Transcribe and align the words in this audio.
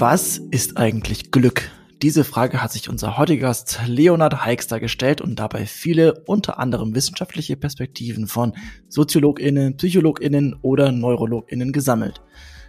Was 0.00 0.38
ist 0.38 0.78
eigentlich 0.78 1.30
Glück? 1.30 1.70
Diese 2.00 2.24
Frage 2.24 2.62
hat 2.62 2.72
sich 2.72 2.88
unser 2.88 3.18
heutiger 3.18 3.48
Gast 3.48 3.80
Leonard 3.86 4.46
Heixter 4.46 4.80
gestellt 4.80 5.20
und 5.20 5.38
dabei 5.38 5.66
viele, 5.66 6.22
unter 6.24 6.58
anderem 6.58 6.94
wissenschaftliche 6.94 7.54
Perspektiven 7.58 8.26
von 8.26 8.54
SoziologInnen, 8.88 9.76
PsychologInnen 9.76 10.56
oder 10.62 10.90
NeurologInnen 10.90 11.70
gesammelt. 11.72 12.22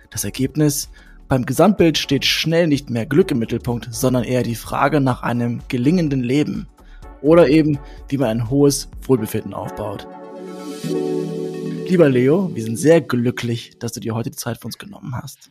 Das 0.10 0.26
Ergebnis? 0.26 0.90
Beim 1.30 1.46
Gesamtbild 1.46 1.98
steht 1.98 2.26
schnell 2.26 2.68
nicht 2.68 2.90
mehr 2.90 3.06
Glück 3.06 3.32
im 3.32 3.40
Mittelpunkt, 3.40 3.88
sondern 3.92 4.26
eher 4.26 4.44
die 4.44 4.56
Frage 4.56 5.00
nach 5.00 5.24
einem 5.24 5.62
gelingenden 5.70 6.24
Leben. 6.24 6.68
Oder 7.22 7.48
eben, 7.48 7.80
wie 8.10 8.18
man 8.18 8.28
ein 8.28 8.50
hohes 8.50 8.90
Wohlbefinden 9.04 9.54
aufbaut. 9.54 10.06
Lieber 11.88 12.10
Leo, 12.10 12.54
wir 12.54 12.64
sind 12.66 12.76
sehr 12.76 13.00
glücklich, 13.00 13.80
dass 13.80 13.94
du 13.94 14.02
dir 14.02 14.16
heute 14.16 14.32
die 14.32 14.38
Zeit 14.38 14.60
für 14.60 14.66
uns 14.66 14.78
genommen 14.78 15.16
hast. 15.16 15.50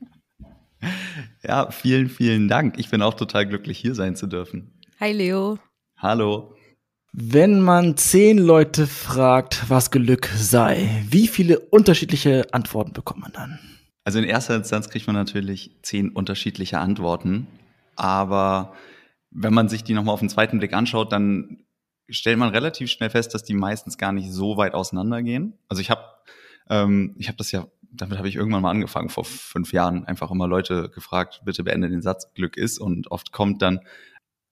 Ja, 1.43 1.71
vielen, 1.71 2.09
vielen 2.09 2.49
Dank. 2.49 2.79
Ich 2.79 2.91
bin 2.91 3.03
auch 3.03 3.15
total 3.15 3.47
glücklich, 3.47 3.79
hier 3.79 3.95
sein 3.95 4.17
zu 4.17 4.27
dürfen. 4.27 4.73
Hi, 5.01 5.13
Leo. 5.13 5.59
Hallo. 5.97 6.55
Wenn 7.13 7.61
man 7.61 7.97
zehn 7.97 8.39
Leute 8.39 8.87
fragt, 8.87 9.69
was 9.69 9.91
Glück 9.91 10.27
sei, 10.37 11.05
wie 11.09 11.27
viele 11.27 11.59
unterschiedliche 11.59 12.47
Antworten 12.53 12.93
bekommt 12.93 13.21
man 13.21 13.33
dann? 13.33 13.59
Also 14.05 14.19
in 14.19 14.25
erster 14.25 14.55
Instanz 14.55 14.89
kriegt 14.89 15.07
man 15.07 15.17
natürlich 15.17 15.77
zehn 15.83 16.11
unterschiedliche 16.11 16.79
Antworten. 16.79 17.49
Aber 17.97 18.75
wenn 19.31 19.53
man 19.53 19.69
sich 19.69 19.85
die 19.85 19.95
nochmal 19.95 20.15
auf 20.15 20.21
den 20.21 20.29
zweiten 20.29 20.59
Blick 20.59 20.73
anschaut, 20.73 21.13
dann 21.13 21.65
stellt 22.09 22.39
man 22.39 22.51
relativ 22.51 22.91
schnell 22.91 23.11
fest, 23.11 23.35
dass 23.35 23.45
die 23.45 23.55
meistens 23.55 23.99
gar 23.99 24.13
nicht 24.13 24.33
so 24.33 24.57
weit 24.57 24.75
auseinandergehen. 24.75 25.55
Also 25.69 25.81
ich 25.81 25.91
habe 25.91 26.03
ähm, 26.69 27.15
ich 27.19 27.29
habe 27.29 27.37
das 27.37 27.53
ja 27.53 27.67
damit 27.93 28.19
habe 28.19 28.29
ich 28.29 28.37
irgendwann 28.37 28.63
mal 28.63 28.71
angefangen 28.71 29.09
vor 29.09 29.25
fünf 29.25 29.73
Jahren, 29.73 30.05
einfach 30.05 30.31
immer 30.31 30.47
Leute 30.47 30.91
gefragt, 30.91 31.43
bitte 31.45 31.65
beende 31.65 31.89
den 31.89 32.03
Satz, 32.03 32.33
Glück 32.35 32.57
ist. 32.57 32.79
Und 32.79 33.11
oft 33.11 33.33
kommt 33.33 33.63
dann 33.63 33.81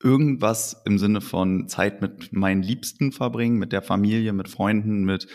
irgendwas 0.02 0.81
im 0.84 0.98
Sinne 0.98 1.20
von 1.20 1.69
Zeit 1.69 2.00
mit 2.00 2.33
meinen 2.33 2.62
Liebsten 2.62 3.12
verbringen, 3.12 3.59
mit 3.59 3.72
der 3.72 3.83
Familie, 3.83 4.33
mit 4.33 4.48
Freunden, 4.48 5.05
mit 5.05 5.27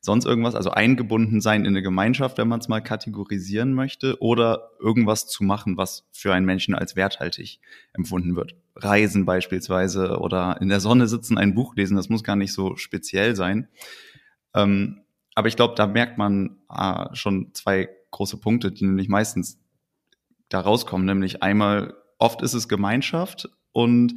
sonst 0.00 0.24
irgendwas, 0.24 0.54
also 0.54 0.70
eingebunden 0.70 1.40
sein 1.40 1.62
in 1.62 1.68
eine 1.68 1.82
Gemeinschaft, 1.82 2.38
wenn 2.38 2.48
man 2.48 2.60
es 2.60 2.68
mal 2.68 2.80
kategorisieren 2.80 3.74
möchte, 3.74 4.20
oder 4.20 4.70
irgendwas 4.80 5.26
zu 5.26 5.44
machen, 5.44 5.76
was 5.76 6.08
für 6.12 6.34
einen 6.34 6.46
Menschen 6.46 6.74
als 6.74 6.96
werthaltig 6.96 7.60
empfunden 7.92 8.36
wird. 8.36 8.54
Reisen 8.76 9.26
beispielsweise 9.26 10.18
oder 10.18 10.58
in 10.60 10.68
der 10.68 10.80
Sonne 10.80 11.06
sitzen, 11.06 11.38
ein 11.38 11.54
Buch 11.54 11.74
lesen, 11.76 11.96
das 11.96 12.08
muss 12.08 12.24
gar 12.24 12.36
nicht 12.36 12.52
so 12.52 12.76
speziell 12.76 13.36
sein. 13.36 13.68
Ähm, 14.54 15.02
aber 15.34 15.48
ich 15.48 15.56
glaube, 15.56 15.74
da 15.76 15.86
merkt 15.86 16.18
man 16.18 16.58
äh, 16.70 17.14
schon 17.14 17.54
zwei 17.54 17.88
große 18.10 18.38
Punkte, 18.38 18.72
die 18.72 18.84
nämlich 18.84 19.08
meistens 19.08 19.60
da 20.48 20.60
rauskommen. 20.60 21.06
Nämlich 21.06 21.42
einmal, 21.42 21.94
oft 22.18 22.42
ist 22.42 22.54
es 22.54 22.68
Gemeinschaft 22.68 23.48
und 23.72 24.14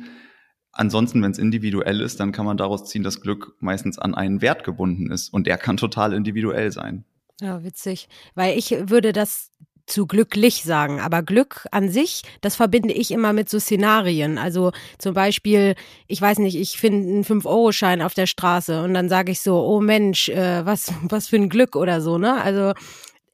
ansonsten, 0.71 1.21
wenn 1.21 1.31
es 1.31 1.37
individuell 1.37 2.01
ist, 2.01 2.19
dann 2.19 2.31
kann 2.31 2.45
man 2.45 2.57
daraus 2.57 2.85
ziehen, 2.89 3.03
dass 3.03 3.21
Glück 3.21 3.55
meistens 3.59 3.99
an 3.99 4.15
einen 4.15 4.41
Wert 4.41 4.63
gebunden 4.63 5.11
ist 5.11 5.29
und 5.29 5.47
der 5.47 5.57
kann 5.57 5.77
total 5.77 6.13
individuell 6.13 6.71
sein. 6.71 7.05
Ja, 7.39 7.63
witzig. 7.63 8.09
Weil 8.35 8.57
ich 8.57 8.71
würde 8.71 9.13
das 9.13 9.51
zu 9.85 10.07
glücklich 10.07 10.63
sagen. 10.63 10.99
Aber 10.99 11.23
Glück 11.23 11.65
an 11.71 11.89
sich, 11.89 12.23
das 12.41 12.55
verbinde 12.55 12.93
ich 12.93 13.11
immer 13.11 13.33
mit 13.33 13.49
so 13.49 13.59
Szenarien. 13.59 14.37
Also 14.37 14.71
zum 14.97 15.13
Beispiel, 15.13 15.75
ich 16.07 16.21
weiß 16.21 16.39
nicht, 16.39 16.55
ich 16.55 16.77
finde 16.77 17.07
einen 17.07 17.23
5-Euro-Schein 17.23 18.01
auf 18.01 18.13
der 18.13 18.27
Straße 18.27 18.83
und 18.83 18.93
dann 18.93 19.09
sage 19.09 19.31
ich 19.31 19.41
so, 19.41 19.59
oh 19.65 19.81
Mensch, 19.81 20.29
äh, 20.29 20.65
was, 20.65 20.93
was 21.03 21.27
für 21.27 21.37
ein 21.37 21.49
Glück 21.49 21.75
oder 21.75 22.01
so, 22.01 22.17
ne? 22.17 22.41
Also 22.41 22.73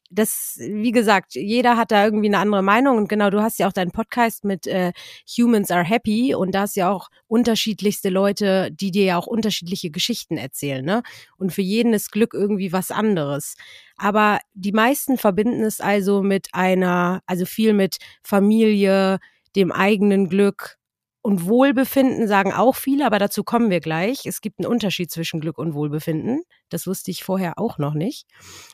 das, 0.10 0.58
wie 0.60 0.92
gesagt, 0.92 1.36
jeder 1.36 1.78
hat 1.78 1.92
da 1.92 2.04
irgendwie 2.04 2.28
eine 2.28 2.40
andere 2.40 2.64
Meinung 2.64 2.98
und 2.98 3.10
genau, 3.10 3.30
du 3.30 3.42
hast 3.42 3.60
ja 3.60 3.68
auch 3.68 3.74
deinen 3.74 3.92
Podcast 3.92 4.44
mit 4.44 4.66
äh, 4.66 4.92
Humans 5.38 5.70
are 5.70 5.84
Happy 5.84 6.34
und 6.34 6.54
da 6.56 6.62
hast 6.62 6.76
ja 6.76 6.92
auch 6.92 7.10
unterschiedlichste 7.28 8.10
Leute, 8.10 8.72
die 8.72 8.92
dir 8.92 9.06
ja 9.06 9.18
auch 9.18 9.28
unterschiedliche 9.28 9.92
Geschichten 9.92 10.38
erzählen, 10.38 10.84
ne? 10.84 11.04
Und 11.38 11.54
für 11.54 11.62
jeden 11.62 11.94
ist 11.94 12.12
Glück 12.12 12.34
irgendwie 12.34 12.74
was 12.74 12.90
anderes. 12.90 13.56
Aber 13.98 14.40
die 14.54 14.72
meisten 14.72 15.18
verbinden 15.18 15.64
es 15.64 15.80
also 15.80 16.24
mit 16.24 16.50
einer, 16.54 17.22
also 17.28 17.46
viel 17.46 17.74
mit 17.74 17.98
Familie, 18.24 19.20
dem 19.56 19.72
eigenen 19.72 20.30
Glück, 20.30 20.79
und 21.22 21.46
Wohlbefinden 21.46 22.28
sagen 22.28 22.54
auch 22.54 22.76
viele, 22.76 23.06
aber 23.06 23.20
dazu 23.20 23.44
kommen 23.44 23.70
wir 23.70 23.82
gleich. 23.82 24.26
Es 24.26 24.42
gibt 24.42 24.60
einen 24.60 24.72
Unterschied 24.72 25.12
zwischen 25.12 25.42
Glück 25.42 25.58
und 25.58 25.74
Wohlbefinden. 25.74 26.44
Das 26.70 26.88
wusste 26.88 27.12
ich 27.12 27.24
vorher 27.24 27.60
auch 27.60 27.78
noch 27.78 27.94
nicht. 27.94 28.26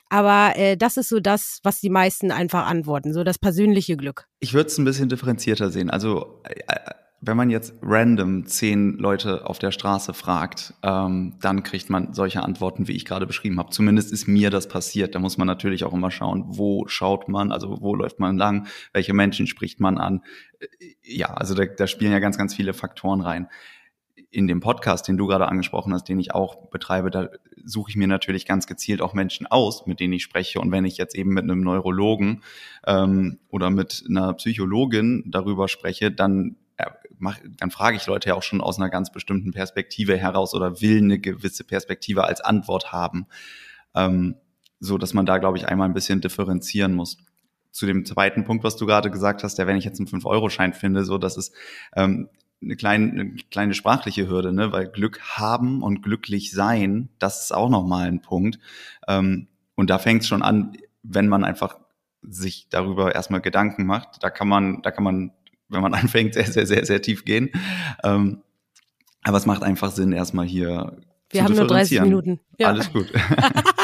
Aber 0.09 0.53
äh, 0.55 0.77
das 0.77 0.97
ist 0.97 1.09
so 1.09 1.19
das, 1.19 1.59
was 1.63 1.79
die 1.79 1.89
meisten 1.89 2.31
einfach 2.31 2.67
antworten, 2.67 3.13
so 3.13 3.23
das 3.23 3.39
persönliche 3.39 3.97
Glück. 3.97 4.27
Ich 4.39 4.53
würde 4.53 4.67
es 4.67 4.77
ein 4.77 4.85
bisschen 4.85 5.09
differenzierter 5.09 5.71
sehen. 5.71 5.89
Also 5.89 6.41
äh, 6.43 6.59
äh 6.67 7.04
wenn 7.27 7.37
man 7.37 7.49
jetzt 7.49 7.73
random 7.81 8.45
zehn 8.45 8.97
Leute 8.97 9.47
auf 9.47 9.57
der 9.57 9.71
Straße 9.71 10.13
fragt, 10.13 10.73
ähm, 10.83 11.35
dann 11.41 11.63
kriegt 11.63 11.89
man 11.89 12.13
solche 12.13 12.43
Antworten, 12.43 12.87
wie 12.87 12.91
ich 12.91 13.05
gerade 13.05 13.25
beschrieben 13.25 13.57
habe. 13.57 13.71
Zumindest 13.71 14.11
ist 14.11 14.27
mir 14.27 14.51
das 14.51 14.67
passiert. 14.67 15.15
Da 15.15 15.19
muss 15.19 15.37
man 15.37 15.47
natürlich 15.47 15.83
auch 15.83 15.93
immer 15.93 16.11
schauen, 16.11 16.43
wo 16.47 16.87
schaut 16.87 17.27
man, 17.27 17.51
also 17.51 17.81
wo 17.81 17.95
läuft 17.95 18.19
man 18.19 18.37
lang, 18.37 18.67
welche 18.93 19.13
Menschen 19.13 19.47
spricht 19.47 19.79
man 19.79 19.97
an. 19.97 20.21
Äh, 20.59 20.67
ja, 21.03 21.33
also 21.33 21.55
da, 21.55 21.65
da 21.65 21.87
spielen 21.87 22.11
ja 22.11 22.19
ganz, 22.19 22.37
ganz 22.37 22.53
viele 22.53 22.73
Faktoren 22.73 23.21
rein. 23.21 23.47
In 24.29 24.47
dem 24.47 24.59
Podcast, 24.59 25.07
den 25.07 25.17
du 25.17 25.27
gerade 25.27 25.47
angesprochen 25.47 25.93
hast, 25.93 26.07
den 26.09 26.19
ich 26.19 26.33
auch 26.33 26.69
betreibe, 26.69 27.09
da 27.09 27.29
suche 27.63 27.89
ich 27.89 27.95
mir 27.95 28.07
natürlich 28.07 28.45
ganz 28.45 28.67
gezielt 28.67 29.01
auch 29.01 29.13
Menschen 29.13 29.47
aus, 29.47 29.87
mit 29.87 29.99
denen 29.99 30.13
ich 30.13 30.23
spreche. 30.23 30.59
Und 30.59 30.71
wenn 30.71 30.85
ich 30.85 30.97
jetzt 30.97 31.15
eben 31.15 31.31
mit 31.31 31.43
einem 31.43 31.61
Neurologen 31.61 32.43
ähm, 32.85 33.39
oder 33.49 33.69
mit 33.69 34.03
einer 34.07 34.33
Psychologin 34.33 35.23
darüber 35.27 35.67
spreche, 35.67 36.11
dann 36.11 36.57
mach, 37.17 37.39
dann 37.57 37.71
frage 37.71 37.97
ich 37.97 38.05
Leute 38.05 38.29
ja 38.29 38.35
auch 38.35 38.43
schon 38.43 38.61
aus 38.61 38.77
einer 38.77 38.89
ganz 38.89 39.11
bestimmten 39.11 39.51
Perspektive 39.51 40.17
heraus 40.17 40.53
oder 40.53 40.81
will 40.81 40.97
eine 40.97 41.19
gewisse 41.19 41.63
Perspektive 41.63 42.25
als 42.25 42.41
Antwort 42.41 42.91
haben. 42.91 43.27
Ähm, 43.93 44.35
so 44.79 44.97
dass 44.97 45.13
man 45.13 45.25
da, 45.25 45.37
glaube 45.37 45.57
ich, 45.57 45.67
einmal 45.67 45.87
ein 45.87 45.93
bisschen 45.93 46.21
differenzieren 46.21 46.93
muss. 46.93 47.17
Zu 47.71 47.85
dem 47.85 48.05
zweiten 48.05 48.43
Punkt, 48.45 48.63
was 48.63 48.75
du 48.77 48.85
gerade 48.85 49.11
gesagt 49.11 49.43
hast, 49.43 49.55
der, 49.57 49.67
wenn 49.67 49.77
ich 49.77 49.85
jetzt 49.85 49.99
einen 49.99 50.07
5-Euro-Schein 50.07 50.73
finde, 50.73 51.03
so, 51.03 51.17
das 51.17 51.37
ist 51.37 51.53
ähm, 51.95 52.29
eine 52.61 52.75
kleine, 52.75 53.11
eine 53.11 53.35
kleine 53.51 53.73
sprachliche 53.73 54.27
Hürde, 54.27 54.53
ne? 54.53 54.71
weil 54.71 54.87
Glück 54.87 55.21
haben 55.21 55.81
und 55.81 56.01
glücklich 56.01 56.51
sein, 56.51 57.09
das 57.19 57.41
ist 57.41 57.53
auch 57.53 57.69
nochmal 57.69 58.07
ein 58.07 58.21
Punkt. 58.21 58.59
Ähm, 59.07 59.47
und 59.75 59.89
da 59.89 59.97
fängt 59.97 60.21
es 60.21 60.27
schon 60.27 60.41
an, 60.41 60.77
wenn 61.03 61.27
man 61.27 61.43
einfach 61.43 61.77
sich 62.21 62.67
darüber 62.69 63.13
erstmal 63.13 63.41
Gedanken 63.41 63.85
macht. 63.85 64.23
Da 64.23 64.29
kann 64.29 64.47
man, 64.47 64.81
da 64.81 64.91
kann 64.91 65.03
man 65.03 65.31
wenn 65.69 65.81
man 65.81 65.93
anfängt, 65.95 66.33
sehr, 66.33 66.45
sehr, 66.45 66.65
sehr, 66.65 66.85
sehr 66.85 67.01
tief 67.01 67.25
gehen. 67.25 67.51
Ähm, 68.03 68.41
aber 69.23 69.37
es 69.37 69.45
macht 69.45 69.63
einfach 69.63 69.91
Sinn, 69.91 70.11
erstmal 70.11 70.45
hier. 70.45 70.97
Wir 71.31 71.43
haben 71.43 71.55
nur 71.55 71.67
30 71.67 72.01
Minuten. 72.01 72.39
Ja. 72.59 72.67
Alles 72.67 72.91
gut. 72.91 73.11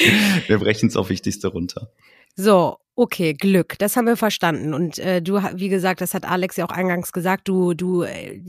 wir 0.46 0.58
brechen 0.58 0.88
es 0.88 0.96
auf 0.96 1.10
Wichtigste 1.10 1.48
runter. 1.48 1.92
So, 2.36 2.76
okay, 2.94 3.32
Glück, 3.32 3.78
das 3.78 3.96
haben 3.96 4.06
wir 4.06 4.16
verstanden. 4.16 4.74
Und 4.74 4.98
äh, 4.98 5.22
du, 5.22 5.38
wie 5.54 5.68
gesagt, 5.68 6.00
das 6.00 6.14
hat 6.14 6.24
Alex 6.24 6.56
ja 6.56 6.66
auch 6.66 6.70
eingangs 6.70 7.12
gesagt, 7.12 7.48
du, 7.48 7.74
du 7.74 8.02
äh, 8.02 8.40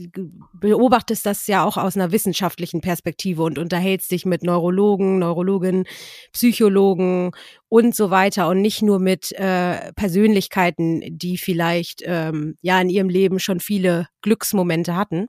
beobachtest 0.52 1.26
das 1.26 1.46
ja 1.46 1.64
auch 1.64 1.76
aus 1.76 1.96
einer 1.96 2.12
wissenschaftlichen 2.12 2.80
Perspektive 2.80 3.42
und 3.42 3.58
unterhältst 3.58 4.10
dich 4.10 4.24
mit 4.24 4.42
Neurologen, 4.42 5.18
Neurologinnen, 5.18 5.84
Psychologen 6.32 7.32
und 7.68 7.94
so 7.96 8.10
weiter 8.10 8.48
und 8.48 8.60
nicht 8.60 8.82
nur 8.82 8.98
mit 8.98 9.32
äh, 9.32 9.92
Persönlichkeiten, 9.94 11.02
die 11.08 11.38
vielleicht 11.38 12.02
ähm, 12.04 12.56
ja 12.60 12.80
in 12.80 12.90
ihrem 12.90 13.08
Leben 13.08 13.40
schon 13.40 13.58
viele 13.58 14.08
Glücksmomente 14.20 14.94
hatten. 14.94 15.28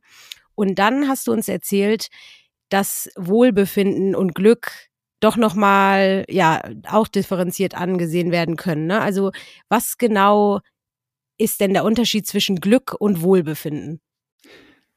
Und 0.55 0.75
dann 0.79 1.07
hast 1.07 1.27
du 1.27 1.31
uns 1.31 1.47
erzählt, 1.47 2.07
dass 2.69 3.09
Wohlbefinden 3.15 4.15
und 4.15 4.35
Glück 4.35 4.71
doch 5.23 5.37
nochmal, 5.37 6.25
ja, 6.29 6.61
auch 6.87 7.07
differenziert 7.07 7.75
angesehen 7.75 8.31
werden 8.31 8.57
können. 8.57 8.87
Ne? 8.87 9.01
Also 9.01 9.31
was 9.69 9.97
genau 9.97 10.59
ist 11.37 11.59
denn 11.59 11.73
der 11.73 11.83
Unterschied 11.83 12.27
zwischen 12.27 12.57
Glück 12.57 12.95
und 12.99 13.21
Wohlbefinden? 13.21 13.99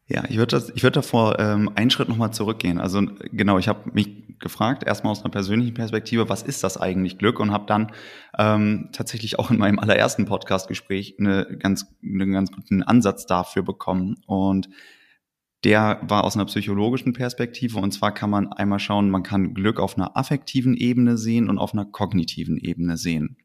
Ja, 0.08 0.24
ich 0.28 0.36
würde 0.36 0.62
ich 0.74 0.82
würde 0.84 0.94
davor 0.94 1.38
ähm, 1.40 1.70
einen 1.74 1.90
Schritt 1.90 2.08
nochmal 2.08 2.32
zurückgehen. 2.32 2.78
Also 2.78 3.02
genau, 3.32 3.58
ich 3.58 3.66
habe 3.66 3.90
mich 3.92 4.38
gefragt, 4.38 4.84
erstmal 4.84 5.10
aus 5.10 5.22
einer 5.22 5.32
persönlichen 5.32 5.74
Perspektive, 5.74 6.28
was 6.28 6.42
ist 6.42 6.62
das 6.62 6.76
eigentlich 6.76 7.18
Glück? 7.18 7.40
Und 7.40 7.50
habe 7.50 7.66
dann 7.66 7.92
ähm, 8.38 8.90
tatsächlich 8.92 9.38
auch 9.38 9.50
in 9.50 9.58
meinem 9.58 9.80
allerersten 9.80 10.26
Podcast-Gespräch 10.26 11.16
eine 11.18 11.46
ganz, 11.58 11.86
einen 12.04 12.32
ganz 12.32 12.52
guten 12.52 12.84
Ansatz 12.84 13.26
dafür 13.26 13.62
bekommen. 13.62 14.16
Und 14.26 14.68
der 15.64 16.00
war 16.02 16.24
aus 16.24 16.36
einer 16.36 16.44
psychologischen 16.44 17.12
Perspektive. 17.12 17.78
Und 17.78 17.92
zwar 17.92 18.12
kann 18.12 18.30
man 18.30 18.52
einmal 18.52 18.78
schauen, 18.78 19.10
man 19.10 19.22
kann 19.22 19.54
Glück 19.54 19.80
auf 19.80 19.96
einer 19.96 20.16
affektiven 20.16 20.76
Ebene 20.76 21.16
sehen 21.16 21.48
und 21.48 21.58
auf 21.58 21.72
einer 21.72 21.84
kognitiven 21.84 22.58
Ebene 22.58 22.96
sehen. 22.96 23.36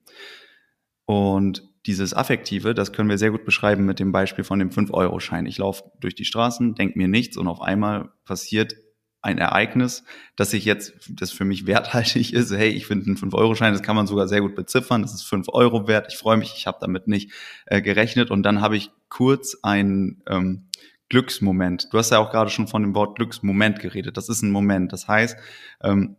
Und 1.05 1.63
dieses 1.85 2.13
Affektive, 2.13 2.73
das 2.73 2.93
können 2.93 3.09
wir 3.09 3.17
sehr 3.17 3.31
gut 3.31 3.43
beschreiben 3.43 3.85
mit 3.85 3.99
dem 3.99 4.11
Beispiel 4.11 4.43
von 4.43 4.59
dem 4.59 4.69
5-Euro-Schein. 4.69 5.45
Ich 5.45 5.57
laufe 5.57 5.83
durch 5.99 6.15
die 6.15 6.25
Straßen, 6.25 6.75
denke 6.75 6.97
mir 6.97 7.07
nichts 7.07 7.37
und 7.37 7.47
auf 7.47 7.61
einmal 7.61 8.11
passiert 8.23 8.75
ein 9.23 9.37
Ereignis, 9.37 10.03
dass 10.35 10.53
ich 10.53 10.65
jetzt, 10.65 10.93
das 11.09 11.31
für 11.31 11.45
mich 11.45 11.67
werthaltig 11.67 12.33
ist, 12.33 12.51
hey, 12.51 12.69
ich 12.69 12.87
finde 12.87 13.05
einen 13.07 13.17
5-Euro-Schein, 13.17 13.73
das 13.73 13.83
kann 13.83 13.95
man 13.95 14.07
sogar 14.07 14.27
sehr 14.27 14.41
gut 14.41 14.55
beziffern, 14.55 15.01
das 15.01 15.13
ist 15.13 15.23
5 15.23 15.47
Euro 15.49 15.87
wert, 15.87 16.07
ich 16.09 16.17
freue 16.17 16.37
mich, 16.37 16.53
ich 16.55 16.67
habe 16.67 16.77
damit 16.81 17.07
nicht 17.07 17.31
äh, 17.65 17.81
gerechnet 17.81 18.31
und 18.31 18.43
dann 18.43 18.61
habe 18.61 18.77
ich 18.77 18.91
kurz 19.09 19.57
einen 19.61 20.23
ähm, 20.27 20.67
Glücksmoment. 21.11 21.89
Du 21.91 21.97
hast 21.97 22.09
ja 22.09 22.19
auch 22.19 22.31
gerade 22.31 22.49
schon 22.49 22.69
von 22.69 22.83
dem 22.83 22.95
Wort 22.95 23.17
Glücksmoment 23.17 23.81
geredet, 23.81 24.15
das 24.15 24.29
ist 24.29 24.43
ein 24.43 24.49
Moment, 24.49 24.93
das 24.93 25.09
heißt, 25.09 25.37
ähm, 25.83 26.15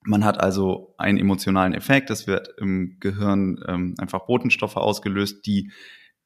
man 0.00 0.24
hat 0.24 0.40
also 0.40 0.94
einen 0.96 1.18
emotionalen 1.18 1.74
Effekt, 1.74 2.08
es 2.08 2.26
wird 2.26 2.48
im 2.58 2.96
Gehirn 3.00 3.62
ähm, 3.68 3.94
einfach 3.98 4.26
Botenstoffe 4.26 4.76
ausgelöst, 4.76 5.44
die 5.44 5.72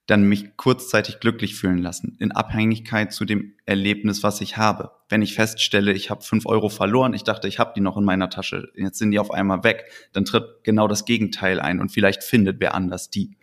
dann 0.07 0.29
mich 0.29 0.57
kurzzeitig 0.57 1.19
glücklich 1.19 1.57
fühlen 1.57 1.79
lassen, 1.79 2.17
in 2.21 2.31
Abhängigkeit 2.31 3.13
zu 3.13 3.25
dem 3.25 3.55
Erlebnis, 3.67 4.23
was 4.23 4.41
ich 4.41 4.57
habe. 4.57 4.93
Wenn 5.09 5.21
ich 5.21 5.35
feststelle, 5.35 5.93
ich 5.93 6.09
habe 6.09 6.23
fünf 6.23 6.47
Euro 6.47 6.69
verloren, 6.69 7.15
ich 7.15 7.25
dachte, 7.25 7.49
ich 7.49 7.59
habe 7.59 7.73
die 7.75 7.81
noch 7.81 7.97
in 7.97 8.05
meiner 8.05 8.31
Tasche, 8.31 8.69
jetzt 8.77 8.99
sind 8.99 9.11
die 9.11 9.19
auf 9.19 9.33
einmal 9.33 9.65
weg, 9.65 9.91
dann 10.13 10.25
tritt 10.25 10.63
genau 10.63 10.87
das 10.87 11.05
Gegenteil 11.05 11.59
ein 11.59 11.81
und 11.81 11.91
vielleicht 11.91 12.23
findet 12.23 12.61
wer 12.61 12.75
anders 12.77 13.11
die. 13.11 13.38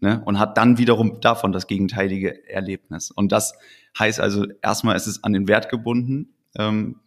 Ne? 0.00 0.22
Und 0.24 0.38
hat 0.38 0.58
dann 0.58 0.78
wiederum 0.78 1.20
davon 1.20 1.52
das 1.52 1.66
gegenteilige 1.66 2.48
Erlebnis. 2.48 3.10
Und 3.10 3.32
das 3.32 3.54
heißt 3.98 4.20
also, 4.20 4.46
erstmal 4.62 4.96
ist 4.96 5.06
es 5.06 5.24
an 5.24 5.32
den 5.32 5.48
Wert 5.48 5.70
gebunden, 5.70 6.34
ähm, 6.56 7.00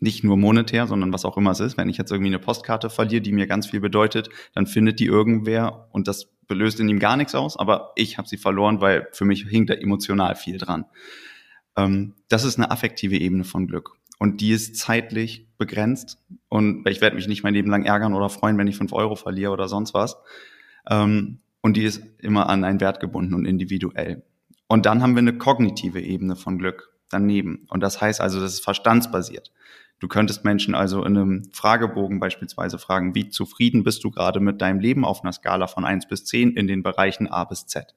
nicht 0.00 0.24
nur 0.24 0.36
monetär, 0.36 0.88
sondern 0.88 1.12
was 1.12 1.24
auch 1.24 1.36
immer 1.36 1.52
es 1.52 1.60
ist. 1.60 1.76
Wenn 1.76 1.88
ich 1.88 1.96
jetzt 1.96 2.10
irgendwie 2.10 2.30
eine 2.30 2.40
Postkarte 2.40 2.90
verliere, 2.90 3.22
die 3.22 3.30
mir 3.30 3.46
ganz 3.46 3.68
viel 3.68 3.80
bedeutet, 3.80 4.30
dann 4.52 4.66
findet 4.66 4.98
die 4.98 5.06
irgendwer 5.06 5.88
und 5.92 6.08
das 6.08 6.32
löst 6.50 6.80
in 6.80 6.88
ihm 6.88 6.98
gar 6.98 7.16
nichts 7.16 7.34
aus, 7.34 7.56
aber 7.56 7.92
ich 7.94 8.18
habe 8.18 8.28
sie 8.28 8.36
verloren, 8.36 8.80
weil 8.80 9.08
für 9.12 9.24
mich 9.24 9.46
hinkt 9.48 9.70
da 9.70 9.74
emotional 9.74 10.34
viel 10.34 10.58
dran. 10.58 10.84
Ähm, 11.76 12.14
das 12.28 12.44
ist 12.44 12.58
eine 12.58 12.70
affektive 12.70 13.16
Ebene 13.16 13.44
von 13.44 13.68
Glück. 13.68 13.92
Und 14.18 14.40
die 14.40 14.50
ist 14.50 14.76
zeitlich 14.76 15.48
begrenzt. 15.58 16.18
Und 16.48 16.86
ich 16.88 17.00
werde 17.00 17.16
mich 17.16 17.26
nicht 17.26 17.42
mein 17.42 17.54
Leben 17.54 17.70
lang 17.70 17.84
ärgern 17.84 18.14
oder 18.14 18.28
freuen, 18.28 18.58
wenn 18.58 18.68
ich 18.68 18.76
fünf 18.76 18.92
Euro 18.92 19.16
verliere 19.16 19.52
oder 19.52 19.68
sonst 19.68 19.94
was. 19.94 20.16
Ähm, 20.88 21.40
und 21.62 21.76
die 21.76 21.84
ist 21.84 22.02
immer 22.18 22.50
an 22.50 22.64
einen 22.64 22.80
Wert 22.80 23.00
gebunden 23.00 23.34
und 23.34 23.46
individuell. 23.46 24.22
Und 24.68 24.86
dann 24.86 25.02
haben 25.02 25.14
wir 25.14 25.20
eine 25.20 25.38
kognitive 25.38 26.00
Ebene 26.00 26.36
von 26.36 26.58
Glück 26.58 26.92
daneben. 27.08 27.66
Und 27.70 27.82
das 27.82 28.00
heißt 28.00 28.20
also, 28.20 28.40
das 28.40 28.54
ist 28.54 28.64
verstandsbasiert. 28.64 29.52
Du 30.00 30.08
könntest 30.08 30.44
Menschen 30.44 30.74
also 30.74 31.04
in 31.04 31.16
einem 31.16 31.44
Fragebogen 31.52 32.18
beispielsweise 32.18 32.78
fragen, 32.78 33.14
wie 33.14 33.28
zufrieden 33.28 33.84
bist 33.84 34.02
du 34.02 34.10
gerade 34.10 34.40
mit 34.40 34.60
deinem 34.60 34.80
Leben 34.80 35.04
auf 35.04 35.22
einer 35.22 35.32
Skala 35.32 35.68
von 35.68 35.84
eins 35.84 36.08
bis 36.08 36.24
zehn 36.24 36.54
in 36.54 36.66
den 36.66 36.82
Bereichen 36.82 37.28
A 37.28 37.44
bis 37.44 37.66
Z? 37.66 37.94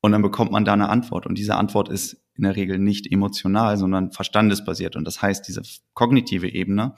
Und 0.00 0.12
dann 0.12 0.22
bekommt 0.22 0.50
man 0.50 0.64
da 0.64 0.72
eine 0.72 0.88
Antwort. 0.88 1.26
Und 1.26 1.38
diese 1.38 1.54
Antwort 1.54 1.88
ist 1.88 2.16
in 2.34 2.42
der 2.42 2.56
Regel 2.56 2.78
nicht 2.78 3.10
emotional, 3.12 3.76
sondern 3.76 4.10
verstandesbasiert. 4.10 4.96
Und 4.96 5.04
das 5.04 5.22
heißt, 5.22 5.46
diese 5.46 5.62
kognitive 5.92 6.48
Ebene, 6.48 6.94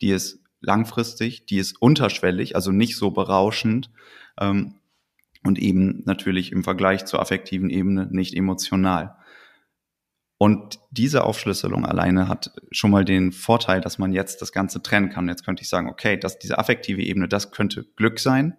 die 0.00 0.10
ist 0.10 0.42
langfristig, 0.60 1.46
die 1.46 1.58
ist 1.58 1.80
unterschwellig, 1.80 2.56
also 2.56 2.72
nicht 2.72 2.96
so 2.96 3.12
berauschend 3.12 3.90
ähm, 4.40 4.74
und 5.44 5.58
eben 5.58 6.02
natürlich 6.06 6.52
im 6.52 6.64
Vergleich 6.64 7.04
zur 7.04 7.20
affektiven 7.20 7.70
Ebene 7.70 8.08
nicht 8.10 8.34
emotional. 8.34 9.16
Und 10.38 10.80
diese 10.90 11.24
Aufschlüsselung 11.24 11.86
alleine 11.86 12.28
hat 12.28 12.52
schon 12.70 12.90
mal 12.90 13.04
den 13.04 13.30
Vorteil, 13.30 13.80
dass 13.80 13.98
man 13.98 14.12
jetzt 14.12 14.42
das 14.42 14.52
Ganze 14.52 14.82
trennen 14.82 15.10
kann. 15.10 15.28
Jetzt 15.28 15.44
könnte 15.44 15.62
ich 15.62 15.68
sagen, 15.68 15.88
okay, 15.88 16.16
dass 16.18 16.38
diese 16.38 16.58
affektive 16.58 17.02
Ebene, 17.02 17.28
das 17.28 17.52
könnte 17.52 17.84
Glück 17.96 18.18
sein. 18.18 18.56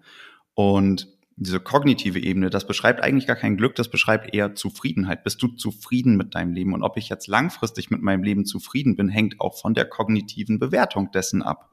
Und 0.53 1.09
diese 1.35 1.59
kognitive 1.59 2.19
Ebene, 2.19 2.49
das 2.49 2.65
beschreibt 2.65 3.03
eigentlich 3.03 3.27
gar 3.27 3.35
kein 3.35 3.57
Glück, 3.57 3.75
das 3.75 3.89
beschreibt 3.89 4.33
eher 4.33 4.55
Zufriedenheit. 4.55 5.23
Bist 5.23 5.41
du 5.41 5.49
zufrieden 5.49 6.15
mit 6.15 6.33
deinem 6.33 6.53
Leben? 6.53 6.73
Und 6.73 6.81
ob 6.81 6.95
ich 6.95 7.09
jetzt 7.09 7.27
langfristig 7.27 7.91
mit 7.91 8.01
meinem 8.01 8.23
Leben 8.23 8.45
zufrieden 8.45 8.95
bin, 8.95 9.09
hängt 9.09 9.41
auch 9.41 9.59
von 9.59 9.73
der 9.73 9.85
kognitiven 9.85 10.59
Bewertung 10.59 11.11
dessen 11.11 11.41
ab. 11.41 11.71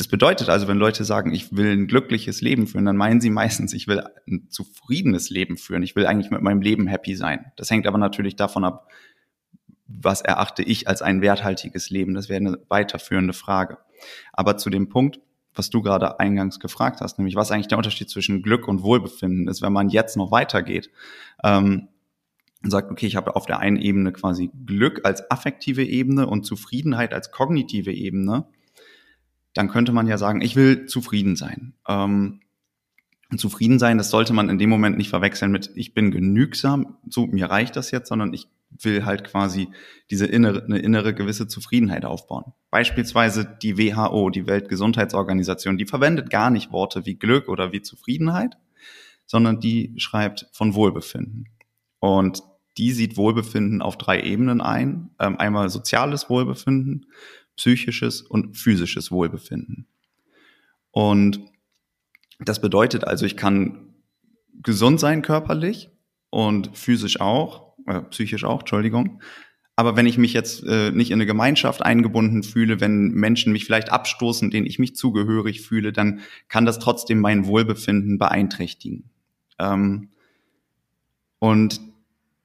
Das 0.00 0.08
bedeutet 0.08 0.48
also, 0.48 0.66
wenn 0.66 0.78
Leute 0.78 1.04
sagen, 1.04 1.30
ich 1.30 1.54
will 1.54 1.72
ein 1.72 1.86
glückliches 1.86 2.40
Leben 2.40 2.66
führen, 2.66 2.86
dann 2.86 2.96
meinen 2.96 3.20
sie 3.20 3.28
meistens, 3.28 3.74
ich 3.74 3.86
will 3.86 4.02
ein 4.26 4.48
zufriedenes 4.48 5.28
Leben 5.28 5.58
führen. 5.58 5.82
Ich 5.82 5.94
will 5.94 6.06
eigentlich 6.06 6.30
mit 6.30 6.40
meinem 6.40 6.62
Leben 6.62 6.86
happy 6.86 7.14
sein. 7.14 7.52
Das 7.56 7.70
hängt 7.70 7.86
aber 7.86 7.98
natürlich 7.98 8.34
davon 8.34 8.64
ab, 8.64 8.88
was 9.86 10.22
erachte 10.22 10.62
ich 10.62 10.88
als 10.88 11.02
ein 11.02 11.20
werthaltiges 11.20 11.90
Leben. 11.90 12.14
Das 12.14 12.30
wäre 12.30 12.38
eine 12.38 12.58
weiterführende 12.70 13.34
Frage. 13.34 13.76
Aber 14.32 14.56
zu 14.56 14.70
dem 14.70 14.88
Punkt, 14.88 15.20
was 15.54 15.68
du 15.68 15.82
gerade 15.82 16.18
eingangs 16.18 16.60
gefragt 16.60 17.02
hast, 17.02 17.18
nämlich 17.18 17.36
was 17.36 17.50
eigentlich 17.50 17.68
der 17.68 17.76
Unterschied 17.76 18.08
zwischen 18.08 18.40
Glück 18.40 18.68
und 18.68 18.82
Wohlbefinden 18.82 19.48
ist, 19.48 19.60
wenn 19.60 19.74
man 19.74 19.90
jetzt 19.90 20.16
noch 20.16 20.30
weitergeht 20.30 20.88
ähm, 21.44 21.88
und 22.64 22.70
sagt, 22.70 22.90
okay, 22.90 23.04
ich 23.04 23.16
habe 23.16 23.36
auf 23.36 23.44
der 23.44 23.58
einen 23.58 23.76
Ebene 23.76 24.12
quasi 24.12 24.50
Glück 24.64 25.02
als 25.04 25.30
affektive 25.30 25.84
Ebene 25.84 26.26
und 26.26 26.46
Zufriedenheit 26.46 27.12
als 27.12 27.32
kognitive 27.32 27.92
Ebene 27.92 28.46
dann 29.54 29.68
könnte 29.68 29.92
man 29.92 30.06
ja 30.06 30.18
sagen, 30.18 30.40
ich 30.40 30.56
will 30.56 30.86
zufrieden 30.86 31.36
sein. 31.36 31.74
Ähm, 31.88 32.40
zufrieden 33.36 33.78
sein, 33.78 33.98
das 33.98 34.10
sollte 34.10 34.32
man 34.32 34.48
in 34.48 34.58
dem 34.58 34.70
Moment 34.70 34.96
nicht 34.96 35.10
verwechseln 35.10 35.52
mit, 35.52 35.70
ich 35.74 35.94
bin 35.94 36.10
genügsam, 36.10 36.96
so 37.08 37.26
mir 37.26 37.46
reicht 37.46 37.76
das 37.76 37.90
jetzt, 37.90 38.08
sondern 38.08 38.34
ich 38.34 38.48
will 38.82 39.04
halt 39.04 39.24
quasi 39.24 39.68
diese 40.10 40.26
innere, 40.26 40.64
eine 40.64 40.78
innere 40.78 41.14
gewisse 41.14 41.48
Zufriedenheit 41.48 42.04
aufbauen. 42.04 42.52
Beispielsweise 42.70 43.44
die 43.62 43.78
WHO, 43.78 44.30
die 44.30 44.46
Weltgesundheitsorganisation, 44.46 45.76
die 45.76 45.86
verwendet 45.86 46.30
gar 46.30 46.50
nicht 46.50 46.72
Worte 46.72 47.06
wie 47.06 47.16
Glück 47.16 47.48
oder 47.48 47.72
wie 47.72 47.82
Zufriedenheit, 47.82 48.56
sondern 49.26 49.60
die 49.60 49.94
schreibt 49.96 50.46
von 50.52 50.74
Wohlbefinden. 50.74 51.48
Und 51.98 52.42
die 52.78 52.92
sieht 52.92 53.16
Wohlbefinden 53.16 53.82
auf 53.82 53.98
drei 53.98 54.22
Ebenen 54.22 54.60
ein. 54.60 55.10
Ähm, 55.18 55.38
einmal 55.38 55.68
soziales 55.68 56.30
Wohlbefinden, 56.30 57.06
psychisches 57.60 58.22
und 58.22 58.56
physisches 58.56 59.10
Wohlbefinden. 59.10 59.86
Und 60.92 61.40
das 62.38 62.62
bedeutet 62.62 63.04
also, 63.04 63.26
ich 63.26 63.36
kann 63.36 63.92
gesund 64.62 64.98
sein 64.98 65.20
körperlich 65.20 65.90
und 66.30 66.74
physisch 66.74 67.20
auch, 67.20 67.74
äh, 67.86 68.00
psychisch 68.00 68.44
auch, 68.44 68.60
Entschuldigung. 68.60 69.20
Aber 69.76 69.94
wenn 69.94 70.06
ich 70.06 70.16
mich 70.16 70.32
jetzt 70.32 70.64
äh, 70.64 70.90
nicht 70.90 71.10
in 71.10 71.16
eine 71.16 71.26
Gemeinschaft 71.26 71.82
eingebunden 71.82 72.44
fühle, 72.44 72.80
wenn 72.80 73.10
Menschen 73.10 73.52
mich 73.52 73.66
vielleicht 73.66 73.92
abstoßen, 73.92 74.50
denen 74.50 74.66
ich 74.66 74.78
mich 74.78 74.96
zugehörig 74.96 75.60
fühle, 75.60 75.92
dann 75.92 76.20
kann 76.48 76.64
das 76.64 76.78
trotzdem 76.78 77.20
mein 77.20 77.44
Wohlbefinden 77.46 78.18
beeinträchtigen. 78.18 79.10
Ähm, 79.58 80.08
und 81.38 81.78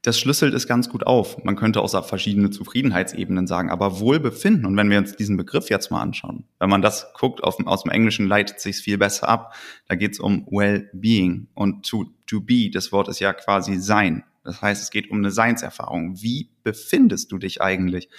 das 0.05 0.19
schlüsselt 0.19 0.53
es 0.53 0.67
ganz 0.67 0.89
gut 0.89 1.07
auf. 1.07 1.43
Man 1.43 1.55
könnte 1.55 1.81
auch 1.81 2.05
verschiedene 2.05 2.51
Zufriedenheitsebenen 2.51 3.47
sagen, 3.47 3.71
aber 3.71 3.99
Wohlbefinden, 3.99 4.65
und 4.65 4.77
wenn 4.77 4.89
wir 4.89 4.99
uns 4.99 5.15
diesen 5.15 5.35
Begriff 5.35 5.69
jetzt 5.69 5.89
mal 5.89 6.01
anschauen, 6.01 6.45
wenn 6.59 6.69
man 6.69 6.81
das 6.81 7.11
guckt, 7.13 7.43
auf, 7.43 7.57
aus 7.65 7.83
dem 7.83 7.91
Englischen 7.91 8.27
leitet 8.27 8.59
sich 8.59 8.77
viel 8.77 8.97
besser 8.97 9.27
ab. 9.27 9.55
Da 9.87 9.95
geht 9.95 10.13
es 10.13 10.19
um 10.19 10.45
Well-Being 10.51 11.47
und 11.55 11.87
to, 11.87 12.05
to 12.27 12.41
be, 12.41 12.69
das 12.71 12.91
Wort 12.91 13.07
ist 13.07 13.19
ja 13.19 13.33
quasi 13.33 13.77
sein. 13.77 14.23
Das 14.43 14.61
heißt, 14.61 14.83
es 14.83 14.91
geht 14.91 15.09
um 15.09 15.17
eine 15.17 15.31
Seinserfahrung. 15.31 16.21
Wie 16.21 16.51
befindest 16.63 17.31
du 17.31 17.39
dich 17.39 17.61
eigentlich? 17.61 18.09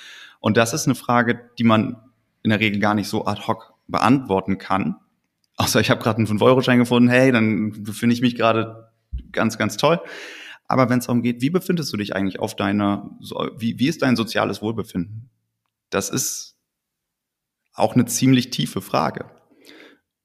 Und 0.40 0.56
das 0.56 0.74
ist 0.74 0.86
eine 0.86 0.96
Frage, 0.96 1.50
die 1.58 1.64
man 1.64 1.98
in 2.42 2.50
der 2.50 2.58
Regel 2.58 2.80
gar 2.80 2.94
nicht 2.94 3.08
so 3.08 3.26
ad 3.26 3.46
hoc 3.46 3.74
beantworten 3.86 4.58
kann. 4.58 4.96
Außer 5.56 5.80
ich 5.80 5.90
habe 5.90 6.02
gerade 6.02 6.18
einen 6.18 6.26
5-Euro-Schein 6.26 6.78
gefunden, 6.78 7.08
hey, 7.08 7.30
dann 7.30 7.84
befinde 7.84 8.12
ich 8.12 8.22
mich 8.22 8.34
gerade 8.34 8.90
ganz, 9.30 9.56
ganz 9.56 9.76
toll. 9.76 10.00
Aber 10.68 10.88
wenn 10.88 10.98
es 10.98 11.06
darum 11.06 11.22
geht, 11.22 11.40
wie 11.42 11.50
befindest 11.50 11.92
du 11.92 11.96
dich 11.96 12.14
eigentlich 12.14 12.40
auf 12.40 12.56
deiner, 12.56 13.10
wie, 13.56 13.78
wie 13.78 13.88
ist 13.88 14.02
dein 14.02 14.16
soziales 14.16 14.62
Wohlbefinden? 14.62 15.30
Das 15.90 16.10
ist 16.10 16.58
auch 17.74 17.94
eine 17.94 18.06
ziemlich 18.06 18.50
tiefe 18.50 18.80
Frage. 18.80 19.30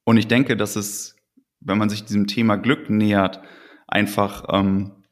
Und 0.03 0.17
ich 0.17 0.27
denke, 0.27 0.57
dass 0.57 0.75
es, 0.75 1.15
wenn 1.59 1.77
man 1.77 1.89
sich 1.89 2.03
diesem 2.03 2.27
Thema 2.27 2.55
Glück 2.55 2.89
nähert, 2.89 3.41
einfach 3.87 4.45
ähm, 4.49 5.03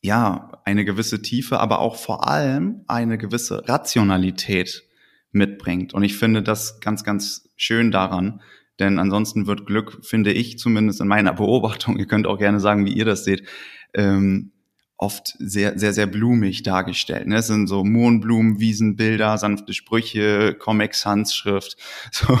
ja 0.00 0.52
eine 0.64 0.84
gewisse 0.84 1.22
Tiefe, 1.22 1.58
aber 1.58 1.80
auch 1.80 1.96
vor 1.96 2.28
allem 2.28 2.84
eine 2.86 3.18
gewisse 3.18 3.66
Rationalität 3.68 4.84
mitbringt. 5.30 5.94
Und 5.94 6.04
ich 6.04 6.16
finde 6.16 6.42
das 6.42 6.80
ganz, 6.80 7.02
ganz 7.02 7.48
schön 7.56 7.90
daran, 7.90 8.40
denn 8.78 8.98
ansonsten 8.98 9.46
wird 9.46 9.66
Glück, 9.66 10.04
finde 10.04 10.32
ich 10.32 10.58
zumindest 10.58 11.00
in 11.00 11.08
meiner 11.08 11.32
Beobachtung, 11.34 11.98
ihr 11.98 12.06
könnt 12.06 12.26
auch 12.26 12.38
gerne 12.38 12.60
sagen, 12.60 12.86
wie 12.86 12.92
ihr 12.92 13.04
das 13.04 13.24
seht, 13.24 13.46
ähm, 13.94 14.52
oft 14.98 15.36
sehr, 15.38 15.78
sehr, 15.78 15.92
sehr 15.92 16.06
blumig 16.06 16.64
dargestellt. 16.64 17.28
Ne? 17.28 17.36
Es 17.36 17.46
sind 17.46 17.68
so 17.68 17.84
Mohnblumen, 17.84 18.58
Wiesenbilder, 18.58 19.38
sanfte 19.38 19.72
Sprüche, 19.72 20.54
Comic 20.54 20.94
Sans 20.94 21.32
Schrift, 21.32 21.76
so 22.12 22.38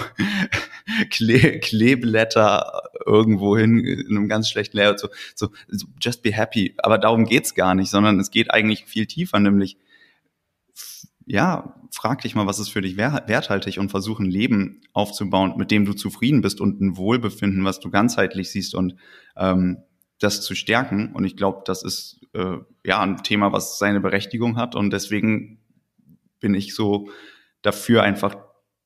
Kle 1.10 1.60
Kleeblätter 1.60 2.82
irgendwo 3.06 3.56
hin 3.56 3.78
in 3.78 4.16
einem 4.16 4.28
ganz 4.28 4.50
schlechten 4.50 4.76
Layout, 4.76 4.98
so, 4.98 5.08
so 5.36 5.48
just 6.00 6.22
be 6.22 6.32
happy. 6.32 6.74
Aber 6.78 6.98
darum 6.98 7.26
geht's 7.26 7.54
gar 7.54 7.74
nicht, 7.74 7.90
sondern 7.90 8.18
es 8.18 8.30
geht 8.30 8.50
eigentlich 8.50 8.86
viel 8.86 9.06
tiefer, 9.06 9.38
nämlich 9.38 9.76
ja, 11.28 11.74
frag 11.92 12.22
dich 12.22 12.34
mal, 12.34 12.46
was 12.46 12.58
ist 12.58 12.70
für 12.70 12.80
dich 12.80 12.96
werthaltig 12.96 13.78
und 13.78 13.90
versuch 13.90 14.18
ein 14.18 14.30
Leben 14.30 14.80
aufzubauen, 14.94 15.54
mit 15.56 15.70
dem 15.70 15.84
du 15.84 15.92
zufrieden 15.92 16.40
bist 16.40 16.60
und 16.60 16.80
ein 16.80 16.96
Wohlbefinden, 16.96 17.64
was 17.64 17.80
du 17.80 17.90
ganzheitlich 17.90 18.50
siehst 18.50 18.74
und 18.74 18.96
ähm, 19.36 19.78
das 20.18 20.40
zu 20.40 20.54
stärken. 20.54 21.12
Und 21.12 21.24
ich 21.24 21.36
glaube, 21.36 21.62
das 21.66 21.82
ist 21.82 22.26
äh, 22.32 22.56
ja 22.84 23.00
ein 23.00 23.22
Thema, 23.22 23.52
was 23.52 23.78
seine 23.78 24.00
Berechtigung 24.00 24.56
hat. 24.56 24.74
Und 24.74 24.90
deswegen 24.90 25.60
bin 26.40 26.54
ich 26.54 26.74
so 26.74 27.10
dafür 27.60 28.02
einfach 28.02 28.36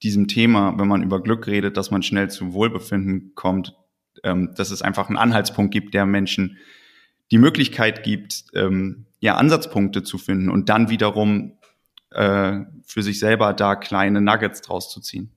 diesem 0.03 0.27
Thema, 0.27 0.77
wenn 0.79 0.89
man 0.89 1.05
über 1.05 1.23
Glück 1.23 1.47
redet, 1.47 1.77
dass 1.77 1.93
man 1.93 2.03
schnell 2.03 2.29
zum 2.29 2.55
Wohlbefinden 2.55 3.37
kommt, 3.37 3.77
ähm, 4.25 4.53
dass 4.57 4.73
es 4.73 4.83
einfach 4.83 5.09
einen 5.09 5.17
Anhaltspunkt 5.17 5.73
gibt, 5.73 5.95
der 5.95 6.07
Menschen 6.07 6.59
die 7.31 7.39
Möglichkeit 7.39 8.03
gibt, 8.03 8.45
ähm, 8.55 9.07
ja, 9.21 9.37
Ansatzpunkte 9.37 10.03
zu 10.03 10.19
finden 10.19 10.51
und 10.51 10.69
dann 10.69 10.91
wiederum 10.91 11.53
äh, 12.15 12.65
für 12.85 13.03
sich 13.03 13.19
selber 13.19 13.53
da 13.53 13.77
kleine 13.77 14.21
Nuggets 14.21 14.61
draus 14.63 14.91
zu 14.91 15.01
ziehen. 15.01 15.31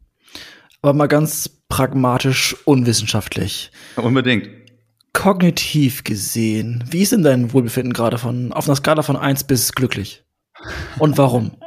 Aber 0.82 0.94
mal 0.94 1.08
ganz 1.08 1.50
pragmatisch 1.70 2.55
unwissenschaftlich. 2.65 3.72
Unbedingt. 3.96 4.50
Kognitiv 5.13 6.03
gesehen, 6.03 6.84
wie 6.89 7.01
ist 7.01 7.13
denn 7.13 7.24
dein 7.24 7.53
Wohlbefinden 7.53 7.94
gerade 7.94 8.17
von 8.17 8.51
auf 8.51 8.67
einer 8.67 8.75
Skala 8.75 9.01
von 9.01 9.15
eins 9.15 9.46
bis 9.46 9.72
glücklich? 9.72 10.24
Und 11.00 11.17
warum? 11.17 11.58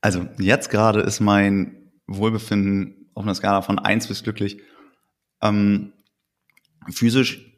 Also 0.00 0.26
jetzt 0.38 0.70
gerade 0.70 1.00
ist 1.00 1.20
mein 1.20 1.90
Wohlbefinden 2.06 3.10
auf 3.14 3.24
einer 3.24 3.34
Skala 3.34 3.62
von 3.62 3.78
eins 3.78 4.08
bis 4.08 4.22
glücklich. 4.22 4.60
Ähm, 5.40 5.92
physisch 6.90 7.51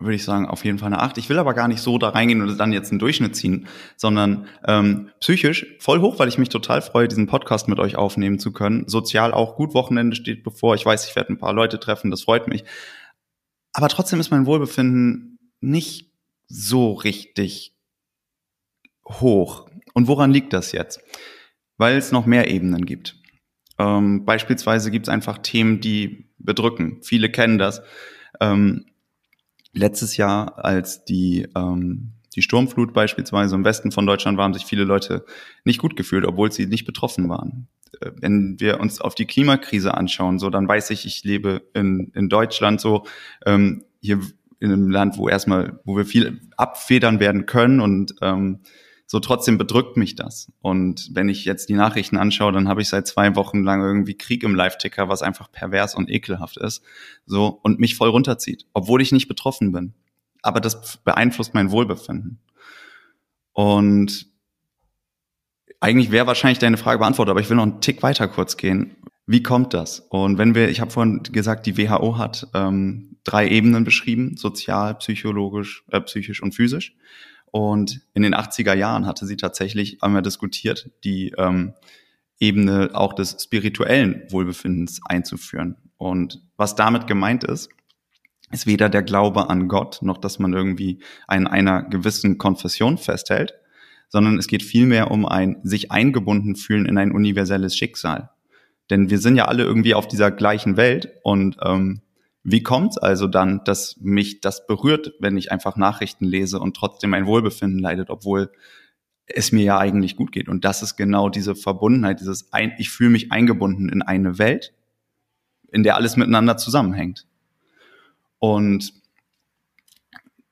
würde 0.00 0.14
ich 0.14 0.24
sagen, 0.24 0.46
auf 0.46 0.64
jeden 0.64 0.78
Fall 0.78 0.92
eine 0.92 1.02
8. 1.02 1.18
Ich 1.18 1.28
will 1.28 1.38
aber 1.38 1.54
gar 1.54 1.66
nicht 1.66 1.80
so 1.80 1.98
da 1.98 2.10
reingehen 2.10 2.40
und 2.40 2.56
dann 2.56 2.72
jetzt 2.72 2.90
einen 2.90 3.00
Durchschnitt 3.00 3.34
ziehen, 3.34 3.66
sondern 3.96 4.46
ähm, 4.66 5.10
psychisch 5.18 5.66
voll 5.80 6.00
hoch, 6.00 6.18
weil 6.18 6.28
ich 6.28 6.38
mich 6.38 6.50
total 6.50 6.82
freue, 6.82 7.08
diesen 7.08 7.26
Podcast 7.26 7.66
mit 7.66 7.80
euch 7.80 7.96
aufnehmen 7.96 8.38
zu 8.38 8.52
können. 8.52 8.86
Sozial 8.86 9.34
auch 9.34 9.56
gut, 9.56 9.74
Wochenende 9.74 10.14
steht 10.14 10.44
bevor. 10.44 10.76
Ich 10.76 10.86
weiß, 10.86 11.08
ich 11.08 11.16
werde 11.16 11.32
ein 11.32 11.38
paar 11.38 11.52
Leute 11.52 11.80
treffen, 11.80 12.12
das 12.12 12.22
freut 12.22 12.46
mich. 12.46 12.64
Aber 13.72 13.88
trotzdem 13.88 14.20
ist 14.20 14.30
mein 14.30 14.46
Wohlbefinden 14.46 15.38
nicht 15.60 16.12
so 16.46 16.92
richtig 16.92 17.74
hoch. 19.04 19.68
Und 19.94 20.06
woran 20.06 20.32
liegt 20.32 20.52
das 20.52 20.70
jetzt? 20.70 21.00
Weil 21.76 21.96
es 21.96 22.12
noch 22.12 22.24
mehr 22.24 22.48
Ebenen 22.48 22.86
gibt. 22.86 23.16
Ähm, 23.78 24.24
beispielsweise 24.24 24.92
gibt 24.92 25.08
es 25.08 25.12
einfach 25.12 25.38
Themen, 25.38 25.80
die 25.80 26.30
bedrücken. 26.38 27.02
Viele 27.02 27.30
kennen 27.30 27.58
das. 27.58 27.82
Ähm, 28.40 28.86
letztes 29.78 30.16
Jahr, 30.16 30.64
als 30.64 31.04
die, 31.04 31.48
ähm, 31.56 32.12
die 32.34 32.42
Sturmflut 32.42 32.92
beispielsweise 32.92 33.54
im 33.54 33.64
Westen 33.64 33.92
von 33.92 34.06
Deutschland 34.06 34.36
war, 34.36 34.44
haben 34.44 34.54
sich 34.54 34.66
viele 34.66 34.84
Leute 34.84 35.24
nicht 35.64 35.78
gut 35.78 35.96
gefühlt, 35.96 36.26
obwohl 36.26 36.52
sie 36.52 36.66
nicht 36.66 36.84
betroffen 36.84 37.28
waren. 37.28 37.68
Äh, 38.00 38.10
wenn 38.20 38.60
wir 38.60 38.80
uns 38.80 39.00
auf 39.00 39.14
die 39.14 39.26
Klimakrise 39.26 39.94
anschauen, 39.94 40.38
so 40.38 40.50
dann 40.50 40.68
weiß 40.68 40.90
ich, 40.90 41.06
ich 41.06 41.24
lebe 41.24 41.62
in, 41.74 42.12
in 42.14 42.28
Deutschland 42.28 42.80
so, 42.80 43.04
ähm, 43.46 43.84
hier 44.00 44.20
in 44.60 44.72
einem 44.72 44.90
Land, 44.90 45.18
wo 45.18 45.28
erstmal, 45.28 45.80
wo 45.84 45.96
wir 45.96 46.04
viel 46.04 46.40
abfedern 46.56 47.20
werden 47.20 47.46
können 47.46 47.80
und 47.80 48.14
ähm, 48.20 48.60
so 49.10 49.20
trotzdem 49.20 49.56
bedrückt 49.56 49.96
mich 49.96 50.16
das. 50.16 50.52
Und 50.60 51.08
wenn 51.14 51.30
ich 51.30 51.46
jetzt 51.46 51.70
die 51.70 51.74
Nachrichten 51.74 52.18
anschaue, 52.18 52.52
dann 52.52 52.68
habe 52.68 52.82
ich 52.82 52.90
seit 52.90 53.06
zwei 53.06 53.34
Wochen 53.36 53.62
lang 53.62 53.80
irgendwie 53.80 54.14
Krieg 54.14 54.42
im 54.42 54.54
Live-Ticker, 54.54 55.08
was 55.08 55.22
einfach 55.22 55.50
pervers 55.50 55.94
und 55.94 56.10
ekelhaft 56.10 56.58
ist, 56.58 56.84
so 57.24 57.58
und 57.62 57.80
mich 57.80 57.96
voll 57.96 58.10
runterzieht, 58.10 58.66
obwohl 58.74 59.00
ich 59.00 59.10
nicht 59.10 59.26
betroffen 59.26 59.72
bin. 59.72 59.94
Aber 60.42 60.60
das 60.60 60.98
beeinflusst 60.98 61.54
mein 61.54 61.70
Wohlbefinden. 61.70 62.38
Und 63.54 64.26
eigentlich 65.80 66.10
wäre 66.10 66.26
wahrscheinlich 66.26 66.58
deine 66.58 66.76
Frage 66.76 66.98
beantwortet, 66.98 67.30
aber 67.30 67.40
ich 67.40 67.48
will 67.48 67.56
noch 67.56 67.62
einen 67.62 67.80
Tick 67.80 68.02
weiter 68.02 68.28
kurz 68.28 68.58
gehen. 68.58 68.94
Wie 69.26 69.42
kommt 69.42 69.72
das? 69.72 70.00
Und 70.00 70.36
wenn 70.36 70.54
wir, 70.54 70.68
ich 70.68 70.82
habe 70.82 70.90
vorhin 70.90 71.22
gesagt, 71.22 71.64
die 71.64 71.78
WHO 71.78 72.18
hat 72.18 72.46
ähm, 72.52 73.16
drei 73.24 73.48
Ebenen 73.48 73.84
beschrieben: 73.84 74.36
sozial, 74.36 74.96
psychologisch, 74.96 75.84
äh, 75.90 76.00
psychisch 76.02 76.42
und 76.42 76.54
physisch. 76.54 76.94
Und 77.50 78.00
in 78.14 78.22
den 78.22 78.34
80er 78.34 78.74
Jahren 78.74 79.06
hatte 79.06 79.26
sie 79.26 79.36
tatsächlich 79.36 80.02
einmal 80.02 80.22
diskutiert, 80.22 80.90
die 81.04 81.34
ähm, 81.38 81.74
Ebene 82.40 82.90
auch 82.92 83.12
des 83.12 83.36
spirituellen 83.42 84.22
Wohlbefindens 84.30 85.00
einzuführen. 85.04 85.76
Und 85.96 86.42
was 86.56 86.76
damit 86.76 87.06
gemeint 87.06 87.44
ist, 87.44 87.70
ist 88.50 88.66
weder 88.66 88.88
der 88.88 89.02
Glaube 89.02 89.50
an 89.50 89.68
Gott, 89.68 89.98
noch 90.02 90.18
dass 90.18 90.38
man 90.38 90.52
irgendwie 90.52 91.00
an 91.26 91.46
einer 91.46 91.82
gewissen 91.82 92.38
Konfession 92.38 92.96
festhält, 92.96 93.54
sondern 94.08 94.38
es 94.38 94.46
geht 94.46 94.62
vielmehr 94.62 95.10
um 95.10 95.26
ein 95.26 95.58
sich 95.64 95.90
eingebunden 95.90 96.56
fühlen 96.56 96.86
in 96.86 96.96
ein 96.96 97.12
universelles 97.12 97.76
Schicksal. 97.76 98.30
Denn 98.90 99.10
wir 99.10 99.18
sind 99.18 99.36
ja 99.36 99.46
alle 99.46 99.64
irgendwie 99.64 99.94
auf 99.94 100.08
dieser 100.08 100.30
gleichen 100.30 100.76
Welt 100.76 101.10
und 101.22 101.58
ähm, 101.62 102.00
wie 102.50 102.62
kommt 102.62 102.92
es 102.92 102.98
also 102.98 103.26
dann, 103.26 103.62
dass 103.64 103.98
mich 104.00 104.40
das 104.40 104.66
berührt, 104.66 105.12
wenn 105.20 105.36
ich 105.36 105.52
einfach 105.52 105.76
Nachrichten 105.76 106.24
lese 106.24 106.58
und 106.60 106.74
trotzdem 106.74 107.10
mein 107.10 107.26
Wohlbefinden 107.26 107.78
leidet, 107.78 108.08
obwohl 108.08 108.50
es 109.26 109.52
mir 109.52 109.64
ja 109.64 109.78
eigentlich 109.78 110.16
gut 110.16 110.32
geht? 110.32 110.48
Und 110.48 110.64
das 110.64 110.82
ist 110.82 110.96
genau 110.96 111.28
diese 111.28 111.54
Verbundenheit, 111.54 112.20
dieses 112.20 112.50
ein, 112.52 112.72
ich 112.78 112.88
fühle 112.88 113.10
mich 113.10 113.32
eingebunden 113.32 113.90
in 113.90 114.00
eine 114.00 114.38
Welt, 114.38 114.72
in 115.70 115.82
der 115.82 115.96
alles 115.96 116.16
miteinander 116.16 116.56
zusammenhängt. 116.56 117.26
Und 118.38 118.94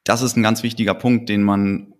das 0.04 0.20
ist 0.20 0.36
ein 0.36 0.42
ganz 0.42 0.62
wichtiger 0.62 0.92
Punkt, 0.92 1.30
den 1.30 1.42
man, 1.42 1.94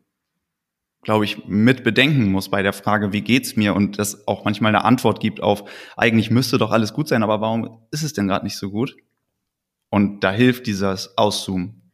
glaube 1.00 1.25
ich, 1.25 1.47
mit 1.47 1.85
bedenken 1.85 2.31
muss 2.31 2.50
bei 2.50 2.62
der 2.62 2.75
Frage, 2.75 3.15
wie 3.15 3.23
geht's 3.23 3.57
mir? 3.57 3.75
Und 3.75 3.99
das 3.99 4.29
auch 4.29 4.45
manchmal 4.45 4.75
eine 4.75 4.85
Antwort 4.85 5.21
gibt 5.21 5.43
auf, 5.43 5.71
eigentlich 5.97 6.31
müsste 6.31 6.59
doch 6.59 6.71
alles 6.71 6.93
gut 6.93 7.09
sein, 7.09 7.23
aber 7.23 7.41
warum 7.41 7.79
ist 7.91 8.03
es 8.03 8.12
denn 8.12 8.29
gerade 8.29 8.45
nicht 8.45 8.59
so 8.59 8.71
gut? 8.71 8.95
Und 9.97 10.21
da 10.21 10.31
hilft 10.31 10.67
dieses 10.67 11.17
Auszoomen. 11.17 11.91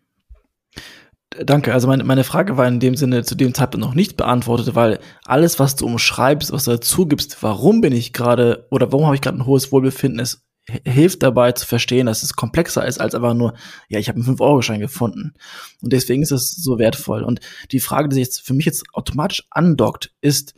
Danke. 1.38 1.72
Also 1.72 1.86
meine, 1.86 2.02
meine 2.02 2.24
Frage 2.24 2.56
war 2.56 2.66
in 2.66 2.80
dem 2.80 2.96
Sinne 2.96 3.22
zu 3.22 3.36
dem 3.36 3.54
Zeitpunkt 3.54 3.86
noch 3.86 3.94
nicht 3.94 4.16
beantwortet, 4.16 4.74
weil 4.74 4.98
alles, 5.24 5.60
was 5.60 5.76
du 5.76 5.86
umschreibst, 5.86 6.50
was 6.50 6.64
du 6.64 6.72
dazu 6.72 7.06
gibst, 7.06 7.44
warum 7.44 7.80
bin 7.80 7.92
ich 7.92 8.12
gerade 8.12 8.66
oder 8.72 8.90
warum 8.90 9.06
habe 9.06 9.14
ich 9.14 9.20
gerade 9.20 9.38
ein 9.38 9.46
hohes 9.46 9.70
Wohlbefinden, 9.70 10.18
ist, 10.18 10.44
hilft 10.84 11.22
dabei 11.22 11.52
zu 11.52 11.64
verstehen, 11.64 12.06
dass 12.06 12.24
es 12.24 12.34
komplexer 12.34 12.84
ist 12.84 13.00
als 13.00 13.14
einfach 13.14 13.34
nur, 13.34 13.54
ja, 13.88 14.00
ich 14.00 14.08
habe 14.08 14.20
einen 14.20 14.36
5-Euro-Schein 14.36 14.80
gefunden. 14.80 15.34
Und 15.80 15.92
deswegen 15.92 16.24
ist 16.24 16.32
es 16.32 16.50
so 16.56 16.80
wertvoll. 16.80 17.22
Und 17.22 17.38
die 17.70 17.78
Frage, 17.78 18.08
die 18.08 18.14
sich 18.16 18.24
jetzt 18.24 18.40
für 18.40 18.52
mich 18.52 18.66
jetzt 18.66 18.82
automatisch 18.94 19.46
andockt, 19.48 20.12
ist, 20.20 20.54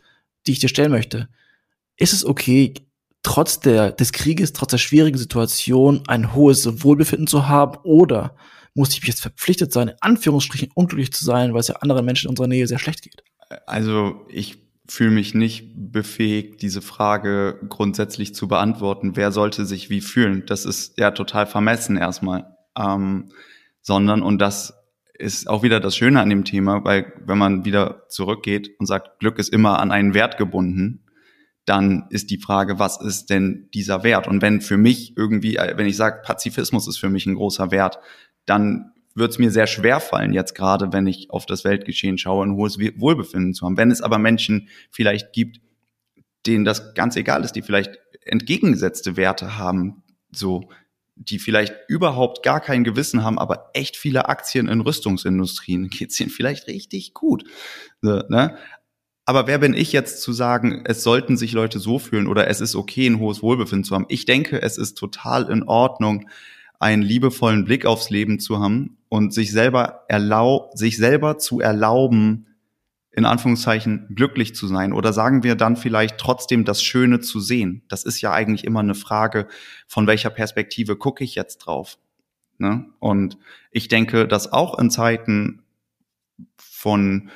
die 0.47 0.53
ich 0.53 0.59
dir 0.59 0.69
stellen 0.69 0.91
möchte. 0.91 1.29
Ist 1.95 2.13
es 2.13 2.25
okay, 2.25 2.73
trotz 3.25 3.59
der, 3.59 3.91
des 3.91 4.11
Krieges, 4.11 4.53
trotz 4.53 4.69
der 4.69 4.77
schwierigen 4.77 5.17
Situation 5.17 6.03
ein 6.07 6.35
hohes 6.35 6.83
Wohlbefinden 6.83 7.25
zu 7.25 7.47
haben 7.47 7.79
oder 7.83 8.35
muss 8.75 8.95
ich 8.95 9.03
jetzt 9.03 9.21
verpflichtet 9.21 9.73
sein, 9.73 9.87
in 9.87 9.95
Anführungsstrichen 9.99 10.69
unglücklich 10.75 11.11
zu 11.11 11.25
sein, 11.25 11.53
weil 11.53 11.61
es 11.61 11.67
ja 11.67 11.77
anderen 11.77 12.05
Menschen 12.05 12.27
in 12.27 12.29
unserer 12.29 12.47
Nähe 12.47 12.67
sehr 12.67 12.77
schlecht 12.77 13.01
geht? 13.01 13.23
Also 13.65 14.27
ich 14.29 14.59
fühle 14.87 15.09
mich 15.09 15.33
nicht 15.33 15.71
befähigt, 15.75 16.61
diese 16.61 16.83
Frage 16.83 17.59
grundsätzlich 17.67 18.35
zu 18.35 18.47
beantworten. 18.47 19.15
Wer 19.15 19.31
sollte 19.31 19.65
sich 19.65 19.89
wie 19.89 20.01
fühlen? 20.01 20.43
Das 20.45 20.65
ist 20.65 20.99
ja 20.99 21.09
total 21.09 21.47
vermessen 21.47 21.97
erstmal. 21.97 22.55
Ähm, 22.77 23.31
sondern, 23.81 24.21
und 24.21 24.37
das 24.37 24.75
ist 25.17 25.49
auch 25.49 25.63
wieder 25.63 25.79
das 25.79 25.95
Schöne 25.95 26.21
an 26.21 26.29
dem 26.29 26.43
Thema, 26.43 26.83
weil 26.83 27.11
wenn 27.25 27.39
man 27.39 27.65
wieder 27.65 28.03
zurückgeht 28.09 28.69
und 28.77 28.85
sagt, 28.85 29.19
Glück 29.19 29.39
ist 29.39 29.51
immer 29.51 29.79
an 29.79 29.91
einen 29.91 30.13
Wert 30.13 30.37
gebunden, 30.37 31.04
dann 31.65 32.05
ist 32.11 32.29
die 32.29 32.37
Frage, 32.37 32.79
was 32.79 33.01
ist 33.01 33.29
denn 33.29 33.69
dieser 33.73 34.03
Wert? 34.03 34.27
Und 34.27 34.41
wenn 34.41 34.61
für 34.61 34.77
mich 34.77 35.17
irgendwie, 35.17 35.57
äh, 35.57 35.77
wenn 35.77 35.87
ich 35.87 35.97
sage, 35.97 36.21
Pazifismus 36.23 36.87
ist 36.87 36.97
für 36.97 37.09
mich 37.09 37.25
ein 37.25 37.35
großer 37.35 37.71
Wert, 37.71 37.99
dann 38.45 38.91
wird 39.15 39.31
es 39.31 39.39
mir 39.39 39.49
sehr 39.49 39.65
schwer 39.65 39.99
fallen, 39.99 40.33
jetzt 40.33 40.55
gerade, 40.55 40.91
wenn 40.91 41.07
ich 41.07 41.31
auf 41.31 41.45
das 41.45 41.63
Weltgeschehen 41.63 42.17
schaue, 42.17 42.45
ein 42.45 42.55
hohes 42.55 42.77
Wohlbefinden 42.77 43.53
zu 43.53 43.65
haben. 43.65 43.77
Wenn 43.77 43.89
es 43.89 44.01
aber 44.01 44.17
Menschen 44.17 44.67
vielleicht 44.91 45.31
gibt, 45.33 45.61
denen 46.45 46.65
das 46.65 46.93
ganz 46.93 47.15
egal 47.15 47.43
ist, 47.43 47.53
die 47.53 47.61
vielleicht 47.61 47.97
entgegengesetzte 48.21 49.15
Werte 49.17 49.57
haben, 49.57 50.03
so, 50.31 50.69
die 51.15 51.39
vielleicht 51.39 51.73
überhaupt 51.87 52.43
gar 52.43 52.59
kein 52.59 52.83
Gewissen 52.83 53.23
haben, 53.23 53.39
aber 53.39 53.69
echt 53.73 53.95
viele 53.95 54.27
Aktien 54.27 54.67
in 54.67 54.81
Rüstungsindustrien, 54.81 55.89
geht's 55.89 56.19
ihnen 56.19 56.29
vielleicht 56.29 56.67
richtig 56.67 57.13
gut. 57.13 57.45
So, 58.01 58.21
ne? 58.27 58.57
Aber 59.25 59.47
wer 59.47 59.57
bin 59.57 59.73
ich 59.73 59.91
jetzt 59.91 60.21
zu 60.21 60.33
sagen, 60.33 60.83
es 60.85 61.01
sollten 61.01 61.35
sich 61.35 61.51
Leute 61.51 61.79
so 61.79 61.97
fühlen 61.97 62.27
oder 62.27 62.47
es 62.47 62.61
ist 62.61 62.75
okay, 62.75 63.07
ein 63.07 63.19
hohes 63.19 63.41
Wohlbefinden 63.41 63.83
zu 63.83 63.95
haben? 63.95 64.05
Ich 64.07 64.25
denke, 64.25 64.61
es 64.61 64.77
ist 64.77 64.95
total 64.95 65.49
in 65.49 65.63
Ordnung, 65.63 66.29
einen 66.79 67.01
liebevollen 67.01 67.65
Blick 67.65 67.85
aufs 67.85 68.11
Leben 68.11 68.39
zu 68.39 68.59
haben 68.59 68.97
und 69.09 69.33
sich 69.33 69.51
selber 69.51 70.05
erlaub, 70.07 70.77
sich 70.77 70.97
selber 70.97 71.39
zu 71.39 71.59
erlauben, 71.59 72.47
in 73.11 73.25
Anführungszeichen 73.25 74.09
glücklich 74.13 74.53
zu 74.55 74.67
sein 74.67 74.91
oder 74.91 75.13
sagen 75.13 75.41
wir 75.41 75.55
dann 75.55 75.77
vielleicht 75.77 76.17
trotzdem 76.17 76.65
das 76.65 76.83
Schöne 76.83 77.21
zu 77.21 77.39
sehen. 77.39 77.81
Das 77.87 78.03
ist 78.03 78.21
ja 78.21 78.33
eigentlich 78.33 78.65
immer 78.65 78.81
eine 78.81 78.93
Frage, 78.93 79.47
von 79.87 80.05
welcher 80.05 80.29
Perspektive 80.29 80.97
gucke 80.97 81.23
ich 81.23 81.33
jetzt 81.33 81.59
drauf. 81.59 81.97
Ne? 82.57 82.85
Und 82.99 83.37
ich 83.71 83.87
denke, 83.87 84.27
dass 84.27 84.51
auch 84.51 84.77
in 84.77 84.91
Zeiten 84.91 85.63
von 86.57 87.29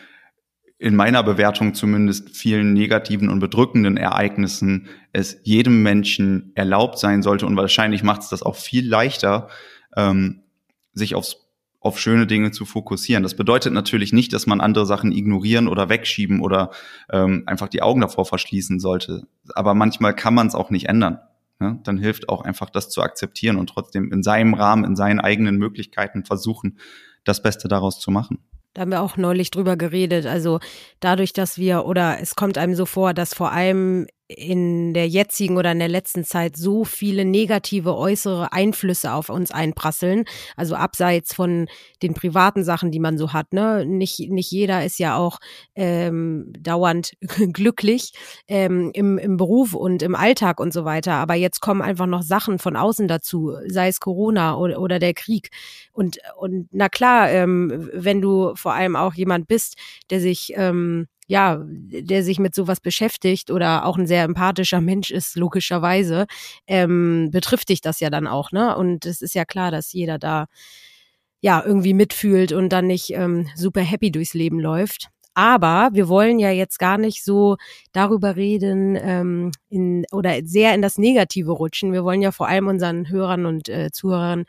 in 0.80 0.96
meiner 0.96 1.24
Bewertung 1.24 1.74
zumindest 1.74 2.36
vielen 2.36 2.74
negativen 2.74 3.30
und 3.30 3.40
bedrückenden 3.40 3.98
Ereignissen 3.98 4.88
es 5.12 5.38
jedem 5.44 5.84
Menschen 5.84 6.54
erlaubt 6.56 6.98
sein 6.98 7.22
sollte 7.22 7.46
und 7.46 7.58
wahrscheinlich 7.58 8.02
macht 8.02 8.22
es 8.22 8.30
das 8.30 8.44
auch 8.44 8.56
viel 8.56 8.88
leichter, 8.88 9.50
ähm, 9.96 10.44
sich 10.94 11.16
aufs 11.16 11.50
auf 11.82 11.98
schöne 11.98 12.28
Dinge 12.28 12.52
zu 12.52 12.66
fokussieren. 12.66 13.24
Das 13.24 13.36
bedeutet 13.36 13.72
natürlich 13.72 14.12
nicht, 14.12 14.34
dass 14.34 14.46
man 14.48 14.60
andere 14.60 14.86
Sachen 14.86 15.14
ignorieren 15.14 15.70
oder 15.70 15.88
wegschieben 15.88 16.42
oder 16.42 16.72
ähm, 17.10 17.44
einfach 17.46 17.70
die 17.70 17.82
Augen 17.82 18.02
davor 18.02 18.26
verschließen 18.26 18.82
sollte. 18.82 19.28
Aber 19.56 19.74
manchmal 19.74 20.14
kann 20.14 20.34
man 20.34 20.48
es 20.48 20.56
auch 20.56 20.72
nicht 20.72 20.90
ändern. 20.90 21.20
Ja? 21.62 21.80
Dann 21.84 21.98
hilft 21.98 22.28
auch 22.28 22.42
einfach, 22.42 22.70
das 22.70 22.90
zu 22.90 23.02
akzeptieren 23.02 23.56
und 23.56 23.68
trotzdem 23.68 24.12
in 24.12 24.24
seinem 24.24 24.56
Rahmen, 24.56 24.84
in 24.84 24.98
seinen 24.98 25.22
eigenen 25.22 25.56
Möglichkeiten 25.56 26.26
versuchen, 26.26 26.80
das 27.24 27.42
Beste 27.42 27.70
daraus 27.70 28.00
zu 28.00 28.12
machen. 28.12 28.40
Da 28.74 28.82
haben 28.82 28.92
wir 28.92 29.02
auch 29.02 29.18
neulich 29.18 29.52
drüber 29.52 29.78
geredet. 29.78 30.26
Also 30.26 30.60
dadurch, 31.00 31.34
dass 31.34 31.58
wir, 31.58 31.86
oder 31.86 32.20
es 32.22 32.36
kommt 32.36 32.58
einem 32.58 32.76
so 32.76 32.86
vor, 32.86 33.14
dass 33.14 33.34
vor 33.34 33.52
allem 33.52 34.08
in 34.30 34.94
der 34.94 35.08
jetzigen 35.08 35.58
oder 35.58 35.72
in 35.72 35.80
der 35.80 35.88
letzten 35.88 36.24
Zeit 36.24 36.56
so 36.56 36.86
viele 36.86 37.26
negative 37.26 37.98
äußere 37.98 38.54
Einflüsse 38.54 39.12
auf 39.12 39.30
uns 39.30 39.50
einprasseln. 39.50 40.26
Also 40.56 40.76
abseits 40.76 41.34
von 41.34 41.68
den 42.04 42.14
privaten 42.14 42.64
Sachen, 42.64 42.92
die 42.92 43.00
man 43.00 43.18
so 43.18 43.34
hat. 43.34 43.54
Ne? 43.54 43.88
Nicht, 43.88 44.20
nicht 44.30 44.52
jeder 44.52 44.86
ist 44.86 45.00
ja 45.00 45.18
auch 45.18 45.40
ähm, 45.74 46.54
dauernd 46.60 47.14
glücklich 47.54 48.14
ähm, 48.48 48.92
im, 48.94 49.18
im 49.18 49.38
Beruf 49.38 49.74
und 49.74 50.04
im 50.04 50.14
Alltag 50.14 50.60
und 50.60 50.74
so 50.74 50.86
weiter. 50.86 51.14
Aber 51.14 51.34
jetzt 51.34 51.60
kommen 51.60 51.82
einfach 51.82 52.06
noch 52.06 52.22
Sachen 52.22 52.60
von 52.60 52.76
außen 52.76 53.08
dazu, 53.08 53.56
sei 53.68 53.88
es 53.88 54.00
Corona 54.00 54.56
oder, 54.58 54.80
oder 54.80 55.00
der 55.00 55.16
Krieg. 55.16 55.50
Und, 55.92 56.20
und 56.38 56.68
na 56.72 56.88
klar, 56.88 57.32
ähm, 57.32 57.90
wenn 57.94 58.22
du 58.22 58.54
vor 58.54 58.74
allem 58.74 58.96
auch 58.96 59.16
jemand 59.16 59.48
bist, 59.48 59.76
der 60.12 60.20
sich 60.20 60.54
ähm, 60.56 61.08
ja, 61.30 61.62
der 61.64 62.24
sich 62.24 62.40
mit 62.40 62.56
sowas 62.56 62.82
beschäftigt 62.82 63.52
oder 63.52 63.86
auch 63.86 63.98
ein 63.98 64.08
sehr 64.08 64.24
empathischer 64.24 64.82
Mensch 64.90 65.12
ist, 65.12 65.38
logischerweise, 65.38 66.26
ähm, 66.68 67.30
betrifft 67.32 67.70
dich 67.70 67.82
das 67.82 68.00
ja 68.00 68.10
dann 68.10 68.28
auch, 68.28 68.52
ne? 68.52 68.76
Und 68.76 69.06
es 69.06 69.22
ist 69.22 69.36
ja 69.36 69.46
klar, 69.46 69.72
dass 69.72 69.94
jeder 69.94 70.18
da 70.18 70.48
ja 71.42 71.64
irgendwie 71.64 71.94
mitfühlt 71.94 72.52
und 72.52 72.70
dann 72.70 72.88
nicht 72.88 73.12
ähm, 73.12 73.48
super 73.56 73.82
happy 73.82 74.12
durchs 74.12 74.34
Leben 74.34 74.60
läuft. 74.60 75.10
Aber 75.36 75.90
wir 75.94 76.10
wollen 76.10 76.40
ja 76.40 76.50
jetzt 76.52 76.80
gar 76.80 76.98
nicht 76.98 77.24
so 77.24 77.58
darüber 77.94 78.36
reden 78.36 78.98
ähm, 79.00 79.52
in, 79.70 80.06
oder 80.12 80.40
sehr 80.44 80.74
in 80.74 80.82
das 80.82 80.98
Negative 80.98 81.52
rutschen. 81.52 81.94
Wir 81.94 82.04
wollen 82.04 82.22
ja 82.22 82.32
vor 82.32 82.48
allem 82.48 82.68
unseren 82.68 83.08
Hörern 83.10 83.46
und 83.46 83.70
äh, 83.70 83.92
Zuhörern 83.92 84.46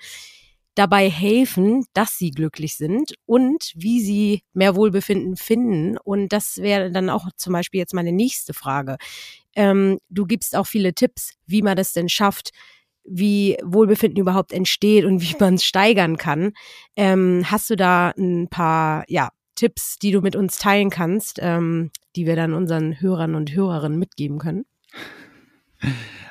dabei 0.80 1.10
helfen, 1.10 1.84
dass 1.92 2.16
sie 2.16 2.30
glücklich 2.30 2.76
sind 2.76 3.12
und 3.26 3.70
wie 3.75 4.00
sie 4.00 4.42
mehr 4.54 4.76
Wohlbefinden 4.76 5.37
finden. 5.37 5.99
Und 5.99 6.32
das 6.32 6.56
wäre 6.56 6.90
dann 6.90 7.10
auch 7.10 7.28
zum 7.37 7.52
Beispiel 7.52 7.80
jetzt 7.80 7.92
meine 7.92 8.12
nächste 8.12 8.54
Frage. 8.54 8.96
Ähm, 9.54 9.99
du 10.08 10.25
gibst 10.25 10.56
auch 10.56 10.66
viele 10.66 10.94
Tipps, 10.94 11.34
wie 11.46 11.60
man 11.60 11.76
das 11.76 11.92
denn 11.92 12.08
schafft, 12.08 12.52
wie 13.04 13.58
Wohlbefinden 13.62 14.18
überhaupt 14.18 14.52
entsteht 14.52 15.04
und 15.04 15.20
wie 15.20 15.37
man 15.38 15.56
es 15.56 15.64
steigern 15.64 16.16
kann. 16.16 16.52
Ähm, 16.96 17.42
hast 17.44 17.68
du 17.68 17.76
da 17.76 18.14
ein 18.16 18.49
paar 18.49 19.04
ja, 19.06 19.28
Tipps, 19.56 19.99
die 19.99 20.12
du 20.12 20.22
mit 20.22 20.34
uns 20.34 20.56
teilen 20.56 20.88
kannst, 20.88 21.40
ähm, 21.42 21.90
die 22.16 22.25
wir 22.25 22.37
dann 22.37 22.54
unseren 22.54 22.99
Hörern 23.02 23.34
und 23.34 23.52
Hörerinnen 23.52 23.99
mitgeben 23.99 24.38
können? 24.38 24.64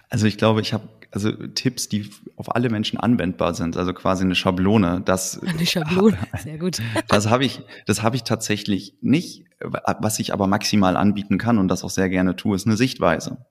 Also 0.09 0.25
ich 0.25 0.39
glaube, 0.39 0.61
ich 0.61 0.73
habe 0.73 0.89
also 1.11 1.31
Tipps, 1.31 1.89
die 1.89 2.09
auf 2.35 2.55
alle 2.55 2.69
Menschen 2.69 2.99
anwendbar 2.99 3.53
sind, 3.53 3.77
also 3.77 3.93
quasi 3.93 4.23
eine 4.23 4.35
Schablone. 4.35 5.01
Das, 5.03 5.39
eine 5.43 5.65
Schablone, 5.65 6.17
sehr 6.43 6.57
gut. 6.57 6.79
Das 7.07 7.27
habe 7.29 7.45
ich, 7.45 7.61
das 7.85 8.03
habe 8.03 8.15
ich 8.15 8.23
tatsächlich 8.23 8.95
nicht. 9.01 9.45
Was 9.59 10.19
ich 10.19 10.31
aber 10.31 10.47
maximal 10.47 10.95
anbieten 10.95 11.37
kann 11.37 11.57
und 11.57 11.67
das 11.67 11.83
auch 11.83 11.89
sehr 11.89 12.09
gerne 12.09 12.35
tue, 12.37 12.55
ist 12.55 12.65
eine 12.65 12.77
Sichtweise. 12.77 13.45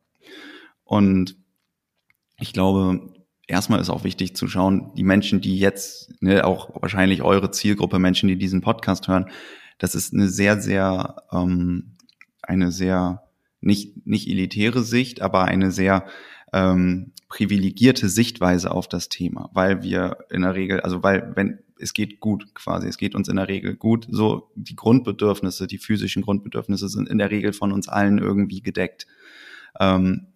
Und 0.85 1.37
ich 2.39 2.55
glaube, 2.55 3.13
erstmal 3.47 3.81
ist 3.81 3.91
auch 3.91 4.05
wichtig 4.05 4.35
zu 4.35 4.49
schauen, 4.49 4.93
die 4.97 5.03
Menschen, 5.03 5.41
die 5.41 5.59
jetzt, 5.59 6.23
ne, 6.23 6.47
auch 6.47 6.81
wahrscheinlich 6.81 7.23
eure 7.23 7.51
Zielgruppe, 7.51 7.99
Menschen, 7.99 8.29
die 8.29 8.39
diesen 8.39 8.63
Podcast 8.63 9.09
hören, 9.09 9.29
das 9.79 9.95
ist 9.95 10.15
eine 10.15 10.29
sehr, 10.29 10.61
sehr, 10.61 11.23
ähm, 11.33 11.97
eine 12.41 12.73
sehr 12.73 13.25
nicht, 13.61 14.07
nicht 14.07 14.29
elitäre 14.29 14.83
Sicht, 14.83 15.21
aber 15.21 15.45
eine 15.45 15.71
sehr 15.71 16.07
ähm, 16.53 17.13
privilegierte 17.29 18.09
Sichtweise 18.09 18.71
auf 18.71 18.89
das 18.89 19.09
Thema, 19.09 19.51
weil 19.53 19.83
wir 19.83 20.19
in 20.31 20.43
der 20.43 20.55
Regel, 20.55 20.81
also 20.81 21.03
weil 21.03 21.33
wenn 21.37 21.59
es 21.81 21.93
geht 21.93 22.21
gut 22.21 22.55
quasi, 22.55 22.89
es 22.89 22.99
geht 22.99 23.15
uns 23.15 23.29
in 23.29 23.37
der 23.37 23.49
Regel 23.49 23.77
gut, 23.77 24.07
so 24.11 24.51
die 24.57 24.75
Grundbedürfnisse, 24.75 25.67
die 25.67 25.79
physischen 25.79 26.23
Grundbedürfnisse 26.23 26.89
sind 26.89 27.09
in 27.09 27.19
der 27.19 27.31
Regel 27.31 27.53
von 27.53 27.73
uns 27.73 27.89
allen 27.89 28.19
irgendwie 28.19 28.63
gedeckt. 28.63 29.07
Ähm, 29.79 30.27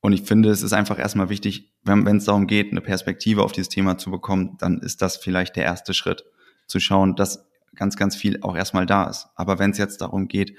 und 0.00 0.12
ich 0.12 0.22
finde, 0.22 0.50
es 0.50 0.62
ist 0.62 0.72
einfach 0.72 0.98
erstmal 0.98 1.28
wichtig, 1.28 1.72
wenn 1.82 2.06
es 2.16 2.24
darum 2.24 2.46
geht, 2.46 2.70
eine 2.70 2.80
Perspektive 2.80 3.42
auf 3.42 3.52
dieses 3.52 3.68
Thema 3.68 3.98
zu 3.98 4.10
bekommen, 4.10 4.56
dann 4.58 4.78
ist 4.78 5.02
das 5.02 5.16
vielleicht 5.16 5.56
der 5.56 5.64
erste 5.64 5.92
Schritt, 5.92 6.24
zu 6.66 6.80
schauen, 6.80 7.16
dass 7.16 7.46
ganz, 7.74 7.96
ganz 7.96 8.14
viel 8.14 8.40
auch 8.42 8.56
erstmal 8.56 8.86
da 8.86 9.04
ist. 9.04 9.28
Aber 9.34 9.58
wenn 9.58 9.72
es 9.72 9.78
jetzt 9.78 10.00
darum 10.00 10.28
geht, 10.28 10.54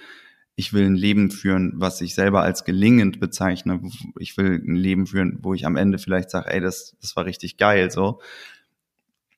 ich 0.60 0.74
will 0.74 0.86
ein 0.86 0.96
Leben 0.96 1.32
führen, 1.32 1.72
was 1.76 2.02
ich 2.02 2.14
selber 2.14 2.42
als 2.42 2.66
gelingend 2.66 3.22
bezeichne. 3.22 3.80
Ich 4.20 4.36
will 4.36 4.62
ein 4.62 4.76
Leben 4.76 5.08
führen, 5.08 5.40
wo 5.42 5.54
ich 5.54 5.66
am 5.66 5.78
Ende 5.78 6.00
vielleicht 6.00 6.30
sage, 6.30 6.52
ey, 6.52 6.60
das, 6.60 6.98
das 7.00 7.16
war 7.16 7.24
richtig 7.24 7.56
geil, 7.56 7.90
so. 7.92 8.20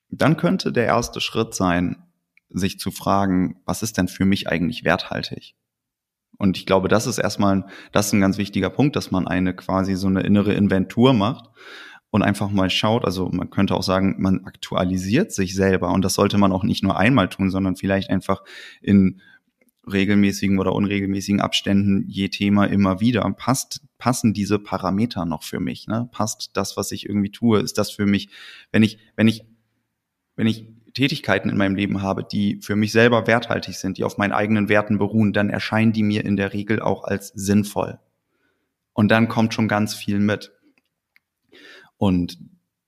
Dann 0.10 0.36
könnte 0.36 0.72
der 0.72 0.86
erste 0.86 1.22
Schritt 1.22 1.54
sein, 1.54 2.02
sich 2.50 2.80
zu 2.80 2.90
fragen, 2.90 3.62
was 3.66 3.84
ist 3.84 4.00
denn 4.00 4.08
für 4.08 4.26
mich 4.26 4.50
eigentlich 4.50 4.84
werthaltig? 4.84 5.54
Und 6.40 6.58
ich 6.58 6.66
glaube, 6.66 6.88
das 6.88 7.06
ist 7.06 7.20
erstmal, 7.20 7.68
das 7.92 8.08
ist 8.08 8.14
ein 8.14 8.22
ganz 8.22 8.40
wichtiger 8.40 8.72
Punkt, 8.72 8.96
dass 8.96 9.12
man 9.12 9.28
eine 9.28 9.56
quasi 9.56 9.94
so 9.94 10.08
eine 10.08 10.22
innere 10.22 10.56
Inventur 10.56 11.14
macht 11.14 11.52
und 12.10 12.24
einfach 12.24 12.50
mal 12.50 12.72
schaut. 12.72 13.06
Also 13.06 13.30
man 13.30 13.52
könnte 13.52 13.76
auch 13.76 13.84
sagen, 13.84 14.16
man 14.18 14.46
aktualisiert 14.46 15.32
sich 15.32 15.54
selber 15.54 15.92
und 15.92 16.04
das 16.04 16.16
sollte 16.16 16.40
man 16.40 16.52
auch 16.52 16.64
nicht 16.64 16.82
nur 16.82 16.98
einmal 16.98 17.30
tun, 17.30 17.52
sondern 17.52 17.76
vielleicht 17.76 18.10
einfach 18.10 18.42
in 18.82 19.22
regelmäßigen 19.90 20.60
oder 20.60 20.74
unregelmäßigen 20.74 21.42
Abständen 21.42 22.06
je 22.08 22.30
Thema 22.30 22.66
immer 22.66 23.00
wieder. 23.00 23.30
Passt, 23.32 23.82
passen 23.98 24.34
diese 24.34 24.60
Parameter 24.60 25.26
noch 25.26 25.44
für 25.44 25.60
mich? 25.60 25.88
Ne? 25.88 26.10
Passt 26.12 26.52
das, 26.54 26.78
was 26.78 26.92
ich 26.92 27.08
irgendwie 27.08 27.32
tue? 27.32 27.60
Ist 27.60 27.78
das 27.78 27.92
für 27.92 28.06
mich, 28.06 28.30
wenn 28.72 28.84
ich, 28.84 29.00
wenn 29.16 29.28
ich, 29.28 29.46
wenn 30.36 30.48
ich 30.48 30.68
Tätigkeiten 30.94 31.50
in 31.50 31.58
meinem 31.58 31.76
Leben 31.76 32.02
habe, 32.02 32.24
die 32.24 32.60
für 32.62 32.76
mich 32.76 32.92
selber 32.92 33.28
werthaltig 33.28 33.76
sind, 33.78 33.98
die 33.98 34.04
auf 34.04 34.18
meinen 34.18 34.34
eigenen 34.34 34.70
Werten 34.70 34.98
beruhen, 34.98 35.34
dann 35.34 35.50
erscheinen 35.50 35.94
die 35.94 36.04
mir 36.04 36.26
in 36.26 36.36
der 36.36 36.54
Regel 36.54 36.82
auch 36.82 37.04
als 37.04 37.30
sinnvoll. 37.30 38.00
Und 38.94 39.10
dann 39.10 39.30
kommt 39.30 39.54
schon 39.54 39.68
ganz 39.68 39.94
viel 39.94 40.20
mit. 40.20 40.52
Und 41.98 42.38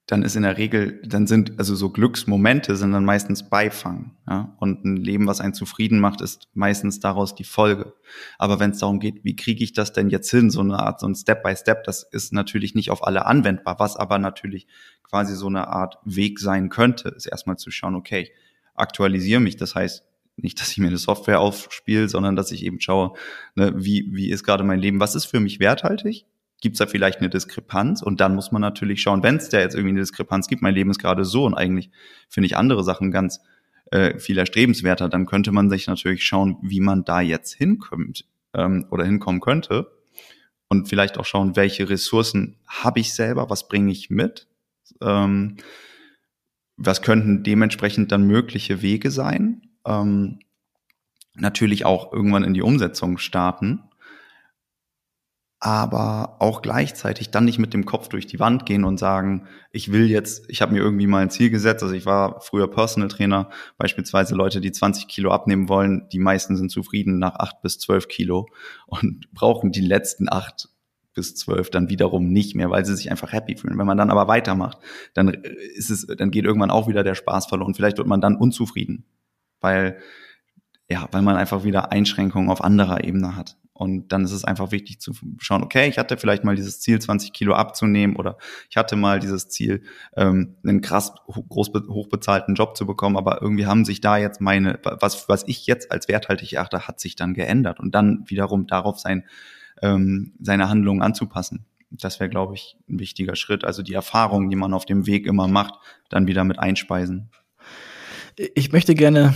dann 0.07 0.23
ist 0.23 0.35
in 0.35 0.43
der 0.43 0.57
Regel, 0.57 1.01
dann 1.05 1.27
sind 1.27 1.57
also 1.59 1.75
so 1.75 1.89
Glücksmomente 1.89 2.75
sind 2.75 2.91
dann 2.91 3.05
meistens 3.05 3.49
Beifang. 3.49 4.17
Ja? 4.27 4.53
Und 4.59 4.83
ein 4.83 4.97
Leben, 4.97 5.27
was 5.27 5.39
einen 5.39 5.53
zufrieden 5.53 5.99
macht, 5.99 6.19
ist 6.19 6.49
meistens 6.53 6.99
daraus 6.99 7.35
die 7.35 7.45
Folge. 7.45 7.93
Aber 8.37 8.59
wenn 8.59 8.71
es 8.71 8.79
darum 8.79 8.99
geht, 8.99 9.23
wie 9.23 9.37
kriege 9.37 9.63
ich 9.63 9.71
das 9.71 9.93
denn 9.93 10.09
jetzt 10.09 10.29
hin, 10.29 10.49
so 10.49 10.59
eine 10.59 10.79
Art, 10.79 10.99
so 10.99 11.07
ein 11.07 11.15
Step 11.15 11.41
by 11.41 11.55
Step, 11.55 11.85
das 11.85 12.03
ist 12.03 12.33
natürlich 12.33 12.75
nicht 12.75 12.91
auf 12.91 13.05
alle 13.07 13.25
anwendbar. 13.25 13.79
Was 13.79 13.95
aber 13.95 14.19
natürlich 14.19 14.67
quasi 15.03 15.35
so 15.35 15.47
eine 15.47 15.69
Art 15.69 15.97
Weg 16.03 16.39
sein 16.39 16.67
könnte, 16.67 17.09
ist 17.09 17.25
erstmal 17.25 17.55
zu 17.55 17.71
schauen, 17.71 17.95
okay, 17.95 18.23
ich 18.23 18.31
aktualisiere 18.75 19.39
mich. 19.39 19.55
Das 19.55 19.73
heißt, 19.73 20.03
nicht, 20.35 20.59
dass 20.59 20.71
ich 20.71 20.79
mir 20.79 20.87
eine 20.87 20.97
Software 20.97 21.39
aufspiele, 21.39 22.09
sondern 22.09 22.35
dass 22.35 22.51
ich 22.51 22.65
eben 22.65 22.81
schaue, 22.81 23.13
ne, 23.55 23.73
wie, 23.77 24.09
wie 24.11 24.31
ist 24.31 24.43
gerade 24.43 24.65
mein 24.65 24.79
Leben, 24.79 24.99
was 24.99 25.15
ist 25.15 25.25
für 25.25 25.39
mich 25.39 25.59
werthaltig 25.59 26.25
gibt 26.63 26.75
es 26.75 26.79
da 26.79 26.87
vielleicht 26.87 27.19
eine 27.19 27.29
Diskrepanz? 27.29 28.01
Und 28.01 28.21
dann 28.21 28.35
muss 28.35 28.53
man 28.53 28.61
natürlich 28.61 29.01
schauen, 29.01 29.21
wenn 29.21 29.35
es 29.35 29.49
da 29.49 29.59
jetzt 29.59 29.75
irgendwie 29.75 29.91
eine 29.91 29.99
Diskrepanz 29.99 30.47
gibt, 30.47 30.61
mein 30.61 30.73
Leben 30.73 30.89
ist 30.89 30.97
gerade 30.97 31.25
so 31.25 31.45
und 31.45 31.53
eigentlich 31.53 31.91
finde 32.29 32.47
ich 32.47 32.55
andere 32.55 32.85
Sachen 32.85 33.11
ganz 33.11 33.41
äh, 33.91 34.17
viel 34.17 34.37
erstrebenswerter, 34.37 35.09
dann 35.09 35.25
könnte 35.25 35.51
man 35.51 35.69
sich 35.69 35.87
natürlich 35.87 36.25
schauen, 36.25 36.57
wie 36.61 36.79
man 36.79 37.03
da 37.03 37.19
jetzt 37.19 37.53
hinkommt 37.53 38.25
ähm, 38.53 38.87
oder 38.91 39.03
hinkommen 39.03 39.41
könnte. 39.41 39.91
Und 40.69 40.87
vielleicht 40.87 41.17
auch 41.17 41.25
schauen, 41.25 41.57
welche 41.57 41.89
Ressourcen 41.89 42.55
habe 42.65 43.01
ich 43.01 43.13
selber, 43.13 43.49
was 43.49 43.67
bringe 43.67 43.91
ich 43.91 44.09
mit, 44.09 44.47
ähm, 45.01 45.57
was 46.77 47.01
könnten 47.01 47.43
dementsprechend 47.43 48.13
dann 48.13 48.25
mögliche 48.25 48.81
Wege 48.81 49.11
sein. 49.11 49.63
Ähm, 49.85 50.39
natürlich 51.35 51.83
auch 51.83 52.13
irgendwann 52.13 52.45
in 52.45 52.53
die 52.53 52.61
Umsetzung 52.61 53.17
starten 53.17 53.81
aber 55.63 56.35
auch 56.39 56.61
gleichzeitig 56.61 57.31
dann 57.31 57.45
nicht 57.45 57.57
mit 57.57 57.73
dem 57.73 57.85
Kopf 57.85 58.09
durch 58.09 58.27
die 58.27 58.37
Wand 58.37 58.65
gehen 58.65 58.83
und 58.83 58.99
sagen, 58.99 59.47
ich 59.71 59.93
will 59.93 60.09
jetzt, 60.09 60.43
ich 60.49 60.61
habe 60.61 60.73
mir 60.73 60.79
irgendwie 60.79 61.07
mal 61.07 61.21
ein 61.21 61.29
Ziel 61.29 61.49
gesetzt, 61.49 61.81
also 61.83 61.95
ich 61.95 62.05
war 62.05 62.41
früher 62.41 62.69
Personal 62.69 63.07
Trainer, 63.07 63.49
beispielsweise 63.77 64.35
Leute, 64.35 64.59
die 64.59 64.73
20 64.73 65.07
Kilo 65.07 65.31
abnehmen 65.31 65.69
wollen, 65.69 66.09
die 66.11 66.19
meisten 66.19 66.57
sind 66.57 66.69
zufrieden 66.69 67.17
nach 67.17 67.35
acht 67.35 67.61
bis 67.61 67.79
zwölf 67.79 68.09
Kilo 68.09 68.49
und 68.87 69.31
brauchen 69.33 69.71
die 69.71 69.79
letzten 69.79 70.27
acht 70.27 70.67
bis 71.13 71.33
zwölf 71.33 71.69
dann 71.69 71.87
wiederum 71.87 72.27
nicht 72.27 72.55
mehr, 72.55 72.69
weil 72.69 72.85
sie 72.85 72.97
sich 72.97 73.09
einfach 73.09 73.31
happy 73.31 73.55
fühlen. 73.55 73.79
Wenn 73.79 73.87
man 73.87 73.97
dann 73.97 74.11
aber 74.11 74.27
weitermacht, 74.27 74.79
dann 75.13 75.29
ist 75.29 75.89
es, 75.89 76.05
dann 76.05 76.29
geht 76.29 76.43
irgendwann 76.43 76.71
auch 76.71 76.89
wieder 76.89 77.05
der 77.05 77.15
Spaß 77.15 77.45
verloren. 77.45 77.73
Vielleicht 77.73 77.99
wird 77.99 78.07
man 78.07 78.19
dann 78.19 78.35
unzufrieden, 78.35 79.05
weil 79.61 79.97
ja, 80.89 81.07
weil 81.11 81.21
man 81.21 81.37
einfach 81.37 81.63
wieder 81.63 81.93
Einschränkungen 81.93 82.49
auf 82.49 82.61
anderer 82.61 83.05
Ebene 83.05 83.37
hat. 83.37 83.55
Und 83.73 84.11
dann 84.11 84.23
ist 84.23 84.31
es 84.31 84.45
einfach 84.45 84.71
wichtig 84.71 84.99
zu 84.99 85.13
schauen, 85.39 85.63
okay, 85.63 85.89
ich 85.89 85.97
hatte 85.97 86.17
vielleicht 86.17 86.43
mal 86.43 86.55
dieses 86.55 86.79
Ziel, 86.79 86.99
20 86.99 87.33
Kilo 87.33 87.55
abzunehmen 87.55 88.15
oder 88.15 88.37
ich 88.69 88.77
hatte 88.77 88.95
mal 88.95 89.19
dieses 89.19 89.49
Ziel, 89.49 89.81
ähm, 90.15 90.55
einen 90.63 90.81
krass 90.81 91.13
groß 91.27 91.71
hochbezahlten 91.89 92.53
Job 92.53 92.77
zu 92.77 92.85
bekommen, 92.85 93.17
aber 93.17 93.41
irgendwie 93.41 93.65
haben 93.65 93.83
sich 93.83 93.99
da 93.99 94.17
jetzt 94.17 94.41
meine, 94.41 94.79
was, 94.83 95.27
was 95.27 95.43
ich 95.47 95.65
jetzt 95.65 95.91
als 95.91 96.07
werthaltig 96.07 96.53
erachte, 96.53 96.87
hat 96.87 96.99
sich 96.99 97.15
dann 97.15 97.33
geändert 97.33 97.79
und 97.79 97.95
dann 97.95 98.23
wiederum 98.27 98.67
darauf 98.67 98.99
sein, 98.99 99.25
ähm, 99.81 100.33
seine 100.39 100.69
Handlungen 100.69 101.01
anzupassen. 101.01 101.65
Das 101.89 102.19
wäre, 102.19 102.29
glaube 102.29 102.53
ich, 102.55 102.77
ein 102.89 102.99
wichtiger 102.99 103.35
Schritt. 103.35 103.65
Also 103.65 103.81
die 103.81 103.93
Erfahrungen, 103.93 104.49
die 104.49 104.55
man 104.55 104.73
auf 104.73 104.85
dem 104.85 105.05
Weg 105.07 105.25
immer 105.25 105.47
macht, 105.47 105.75
dann 106.09 106.27
wieder 106.27 106.43
mit 106.43 106.59
einspeisen. 106.59 107.29
Ich 108.55 108.71
möchte 108.71 108.95
gerne 108.95 109.33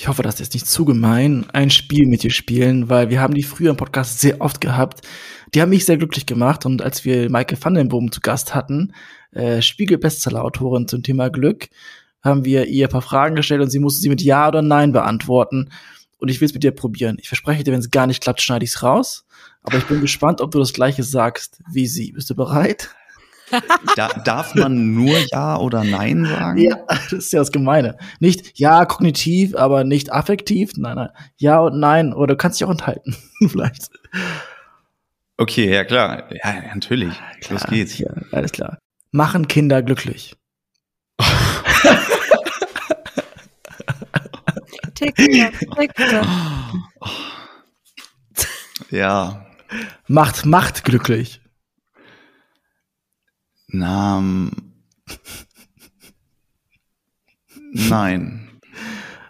ich 0.00 0.08
hoffe, 0.08 0.22
das 0.22 0.40
ist 0.40 0.54
nicht 0.54 0.66
zu 0.66 0.86
gemein, 0.86 1.44
ein 1.52 1.68
Spiel 1.68 2.06
mit 2.06 2.22
dir 2.22 2.30
spielen, 2.30 2.88
weil 2.88 3.10
wir 3.10 3.20
haben 3.20 3.34
die 3.34 3.42
früher 3.42 3.68
im 3.68 3.76
Podcast 3.76 4.18
sehr 4.18 4.40
oft 4.40 4.58
gehabt. 4.62 5.06
Die 5.52 5.60
haben 5.60 5.68
mich 5.68 5.84
sehr 5.84 5.98
glücklich 5.98 6.24
gemacht 6.24 6.64
und 6.64 6.80
als 6.80 7.04
wir 7.04 7.28
Maike 7.28 7.62
van 7.62 7.74
den 7.74 7.88
Boom 7.88 8.10
zu 8.10 8.22
Gast 8.22 8.54
hatten, 8.54 8.94
äh, 9.32 9.60
Spiegel-Bestseller-Autorin 9.60 10.88
zum 10.88 11.02
Thema 11.02 11.28
Glück, 11.28 11.68
haben 12.22 12.46
wir 12.46 12.64
ihr 12.64 12.86
ein 12.86 12.90
paar 12.90 13.02
Fragen 13.02 13.36
gestellt 13.36 13.60
und 13.60 13.68
sie 13.68 13.78
musste 13.78 14.00
sie 14.00 14.08
mit 14.08 14.22
Ja 14.22 14.48
oder 14.48 14.62
Nein 14.62 14.92
beantworten. 14.92 15.68
Und 16.16 16.30
ich 16.30 16.40
will 16.40 16.46
es 16.46 16.54
mit 16.54 16.62
dir 16.62 16.72
probieren. 16.72 17.18
Ich 17.20 17.28
verspreche 17.28 17.62
dir, 17.62 17.72
wenn 17.72 17.80
es 17.80 17.90
gar 17.90 18.06
nicht 18.06 18.22
klappt, 18.22 18.40
schneide 18.40 18.64
ich 18.64 18.70
es 18.70 18.82
raus. 18.82 19.26
Aber 19.62 19.76
ich 19.76 19.84
bin 19.84 20.00
gespannt, 20.00 20.40
ob 20.40 20.50
du 20.50 20.58
das 20.60 20.72
gleiche 20.72 21.02
sagst 21.02 21.60
wie 21.70 21.86
sie. 21.86 22.12
Bist 22.12 22.30
du 22.30 22.34
bereit? 22.34 22.88
Da, 23.96 24.08
darf 24.24 24.54
man 24.54 24.94
nur 24.94 25.18
Ja 25.32 25.56
oder 25.58 25.84
Nein 25.84 26.24
sagen? 26.24 26.58
Ja, 26.60 26.76
das 26.86 27.12
ist 27.12 27.32
ja 27.32 27.40
das 27.40 27.50
Gemeine. 27.52 27.96
Nicht 28.20 28.58
Ja 28.58 28.84
kognitiv, 28.84 29.54
aber 29.56 29.84
nicht 29.84 30.12
affektiv. 30.12 30.72
Nein, 30.76 30.96
nein. 30.96 31.08
Ja 31.36 31.60
und 31.60 31.78
Nein. 31.78 32.12
Oder 32.12 32.34
du 32.34 32.36
kannst 32.36 32.60
dich 32.60 32.66
auch 32.66 32.70
enthalten. 32.70 33.16
Vielleicht. 33.48 33.90
Okay, 35.36 35.72
ja 35.72 35.84
klar. 35.84 36.24
Ja, 36.32 36.74
natürlich. 36.74 37.14
Klar, 37.40 37.60
Los 37.60 37.64
geht's. 37.68 37.98
Ja, 37.98 38.10
alles 38.32 38.52
klar. 38.52 38.78
Machen 39.12 39.48
Kinder 39.48 39.82
glücklich. 39.82 40.36
TikTok, 44.94 45.76
TikTok. 45.76 46.26
Ja. 48.90 49.46
Macht 50.08 50.44
Macht 50.46 50.84
glücklich. 50.84 51.40
Na, 53.72 54.22
nein. 57.72 58.60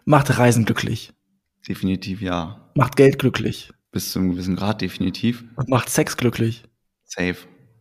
Macht 0.05 0.39
Reisen 0.39 0.65
glücklich. 0.65 1.13
Definitiv 1.69 2.23
ja. 2.23 2.71
Macht 2.75 2.97
Geld 2.97 3.19
glücklich. 3.19 3.73
Bis 3.93 4.13
zu 4.13 4.19
einem 4.19 4.33
gewissen 4.33 4.57
Grad 4.57 4.81
definitiv. 4.81 5.45
Macht 5.67 5.91
Sex 5.91 6.17
glücklich. 6.17 6.65
Safe. 7.05 7.37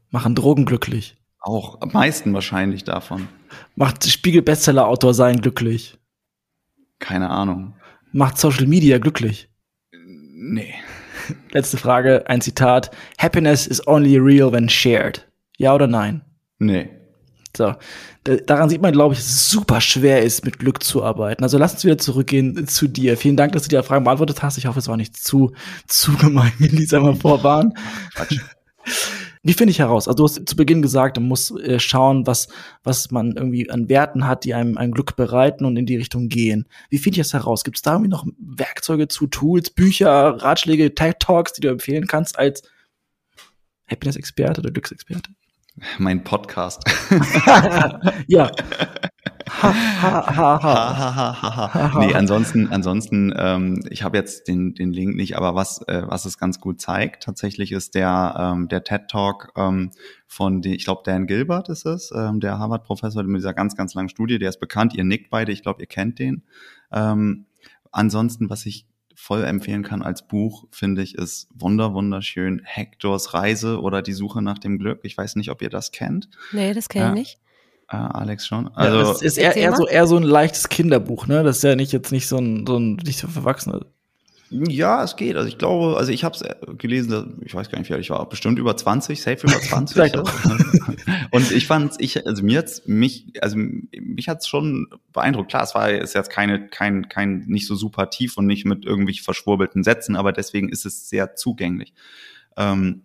Machen 0.10 0.36
Drogen 0.36 0.66
glücklich. 0.66 1.18
Auch 1.40 1.80
am 1.82 1.92
meisten 1.94 2.34
wahrscheinlich 2.34 2.84
davon. 2.84 3.28
Macht 3.76 4.06
Spiegel-Bestseller-Autor 4.06 5.14
sein 5.14 5.40
glücklich. 5.40 5.98
Keine 7.00 7.30
Ahnung. 7.30 7.76
Macht 8.12 8.38
Social 8.38 8.68
Media 8.68 8.98
glücklich. 8.98 9.50
Nee. 9.94 10.74
Letzte 11.52 11.78
Frage, 11.78 12.28
ein 12.28 12.42
Zitat. 12.42 12.92
Happiness 13.18 13.68
is 13.68 13.86
only 13.88 14.18
real 14.18 14.52
when 14.52 14.68
shared. 14.68 15.26
Ja 15.58 15.74
oder 15.74 15.88
nein? 15.88 16.22
Nee. 16.60 16.90
So, 17.58 17.74
daran 18.46 18.70
sieht 18.70 18.82
man, 18.82 18.94
glaube 18.94 19.16
ich, 19.16 19.20
dass 19.20 19.30
es 19.30 19.50
super 19.50 19.82
schwer 19.82 20.22
ist, 20.22 20.46
mit 20.46 20.60
Glück 20.60 20.84
zu 20.84 21.04
arbeiten. 21.04 21.44
Also 21.44 21.58
lass 21.58 21.74
uns 21.74 21.84
wieder 21.84 21.98
zurückgehen 21.98 22.68
zu 22.68 22.88
dir. 22.88 23.18
Vielen 23.18 23.38
Dank, 23.38 23.54
dass 23.54 23.64
du 23.64 23.76
die 23.76 23.84
Fragen 23.84 24.04
beantwortet 24.04 24.44
hast. 24.44 24.58
Ich 24.58 24.68
hoffe, 24.68 24.80
es 24.80 24.88
war 24.88 24.98
nicht 24.98 25.18
zu, 25.18 25.54
zu 25.88 26.16
gemein, 26.16 26.52
wie 26.60 26.68
Lisa 26.68 27.00
mal 27.00 27.16
vorwarnen. 27.16 27.74
Wie 29.42 29.54
finde 29.54 29.72
ich 29.72 29.80
heraus? 29.80 30.10
Also 30.10 30.18
du 30.18 30.24
hast 30.26 30.50
zu 30.50 30.56
Beginn 30.58 30.82
gesagt, 30.82 31.16
man 31.18 31.28
muss 31.28 31.52
äh, 31.52 31.80
schauen, 31.80 32.28
was, 32.28 32.50
was 32.84 33.10
man 33.10 33.38
irgendwie 33.38 33.70
an 33.70 33.88
Werten 33.88 34.28
hat, 34.28 34.44
die 34.44 34.54
einem 34.54 34.78
ein 34.78 34.92
Glück 34.92 35.16
bereiten 35.16 35.64
und 35.64 35.78
in 35.78 35.86
die 35.86 35.96
Richtung 35.96 36.28
gehen. 36.28 36.68
Wie 36.90 36.98
finde 36.98 37.22
ich 37.22 37.28
das 37.28 37.34
heraus? 37.34 37.64
Gibt 37.64 37.78
es 37.78 37.82
da 37.82 37.94
irgendwie 37.94 38.10
noch 38.10 38.26
Werkzeuge 38.38 39.08
zu, 39.08 39.28
Tools, 39.28 39.70
Bücher, 39.70 40.12
Ratschläge, 40.42 40.94
TED 40.94 41.22
Talks, 41.22 41.54
die 41.54 41.62
du 41.62 41.70
empfehlen 41.70 42.06
kannst 42.06 42.38
als 42.38 42.64
Happiness-Experte 43.90 44.60
oder 44.60 44.72
Glücksexperte? 44.72 45.32
Mein 45.98 46.24
Podcast. 46.24 46.84
ja. 48.28 48.52
Ha, 49.62 49.74
ha, 49.74 50.62
ha, 50.64 51.74
ha. 51.74 52.00
Nee, 52.00 52.14
ansonsten, 52.14 52.68
ansonsten, 52.68 53.34
ähm, 53.36 53.84
ich 53.90 54.04
habe 54.04 54.18
jetzt 54.18 54.48
den, 54.48 54.76
den 54.76 54.94
Link 54.94 55.16
nicht, 55.16 55.36
aber 55.38 55.56
was, 55.56 55.82
äh, 55.88 56.04
was 56.06 56.26
es 56.26 56.38
ganz 56.38 56.60
gut 56.60 56.80
zeigt, 56.80 57.24
tatsächlich 57.24 57.72
ist 57.72 57.96
der, 57.96 58.36
ähm, 58.38 58.68
der 58.68 58.84
TED 58.84 59.08
Talk 59.08 59.52
ähm, 59.58 59.92
von, 60.28 60.62
die, 60.62 60.76
ich 60.76 60.86
glaube, 60.86 61.02
Dan 61.04 61.28
Gilbert 61.28 61.70
ist 61.70 61.86
es, 61.86 62.12
ähm, 62.16 62.40
der 62.40 62.60
Harvard-Professor 62.60 63.24
mit 63.24 63.38
dieser 63.40 63.54
ganz, 63.54 63.76
ganz 63.76 63.96
langen 63.96 64.10
Studie, 64.10 64.40
der 64.40 64.50
ist 64.50 64.60
bekannt, 64.60 64.94
ihr 64.94 65.04
nickt 65.04 65.30
beide, 65.30 65.52
ich 65.52 65.64
glaube, 65.64 65.82
ihr 65.82 65.88
kennt 65.88 66.20
den. 66.20 66.44
Ähm, 66.92 67.46
ansonsten, 67.92 68.50
was 68.50 68.66
ich 68.66 68.86
voll 69.22 69.44
empfehlen 69.44 69.84
kann 69.84 70.02
als 70.02 70.26
Buch, 70.26 70.66
finde 70.72 71.02
ich, 71.02 71.16
ist 71.16 71.50
wunder, 71.54 71.94
wunderschön 71.94 72.62
Hectors 72.64 73.34
Reise 73.34 73.82
oder 73.82 74.02
die 74.02 74.14
Suche 74.14 74.42
nach 74.42 74.58
dem 74.58 74.80
Glück. 74.80 75.02
Ich 75.04 75.18
weiß 75.18 75.36
nicht, 75.36 75.52
ob 75.52 75.62
ihr 75.62 75.70
das 75.70 75.92
kennt. 75.92 76.30
Nee, 76.54 76.74
das 76.74 76.88
kenne 76.88 77.06
ich 77.06 77.10
ja. 77.10 77.14
nicht. 77.16 77.40
Ah, 77.88 78.08
Alex 78.12 78.48
schon. 78.48 78.70
Also 78.70 78.98
ja, 78.98 79.04
das 79.04 79.22
ist 79.22 79.38
eher, 79.38 79.58
eher 79.58 79.76
so 79.76 79.88
eher 79.88 80.08
so 80.08 80.16
ein 80.16 80.24
leichtes 80.24 80.70
Kinderbuch, 80.70 81.28
ne? 81.28 81.44
Das 81.44 81.58
ist 81.58 81.64
ja 81.64 81.76
nicht 81.76 81.92
jetzt 81.92 82.12
nicht 82.12 82.28
so 82.28 82.38
ein 82.38 82.66
so 82.66 82.78
ein 82.78 82.96
nicht 82.96 83.20
so 83.20 83.28
verwachsenes. 83.28 83.82
Ja, 84.52 85.04
es 85.04 85.16
geht. 85.16 85.36
Also 85.36 85.48
ich 85.48 85.58
glaube, 85.58 85.96
also 85.98 86.12
ich 86.12 86.24
habe 86.24 86.36
es 86.36 86.42
äh, 86.42 86.56
gelesen, 86.78 87.40
ich 87.46 87.54
weiß 87.54 87.70
gar 87.70 87.78
nicht, 87.78 87.90
wie 87.90 87.94
alt 87.94 88.02
ich 88.02 88.10
war, 88.10 88.28
bestimmt 88.28 88.58
über 88.58 88.76
20, 88.76 89.22
safe 89.22 89.48
über 89.48 89.60
20. 89.60 90.14
und 91.32 91.52
ich 91.52 91.68
fand 91.68 91.94
ich, 92.00 92.26
also 92.26 92.44
mir 92.44 92.60
hat's 92.60 92.82
mich, 92.88 93.32
also 93.42 93.58
mich 93.58 94.28
hat's 94.28 94.48
schon 94.48 94.88
beeindruckt. 95.14 95.50
Klar, 95.50 95.64
es 95.64 95.76
war 95.76 95.92
ist 95.92 96.16
jetzt 96.16 96.32
keine, 96.32 96.68
kein, 96.68 97.10
kein 97.10 97.46
nicht 97.48 97.68
so 97.68 97.76
super 97.76 98.10
tief 98.10 98.38
und 98.38 98.48
nicht 98.48 98.66
mit 98.66 98.86
irgendwie 98.86 99.18
verschwurbelten 99.18 99.84
Sätzen, 99.84 100.16
aber 100.16 100.32
deswegen 100.32 100.70
ist 100.70 100.86
es 100.86 101.10
sehr 101.10 101.36
zugänglich. 101.36 101.94
Ähm, 102.58 103.04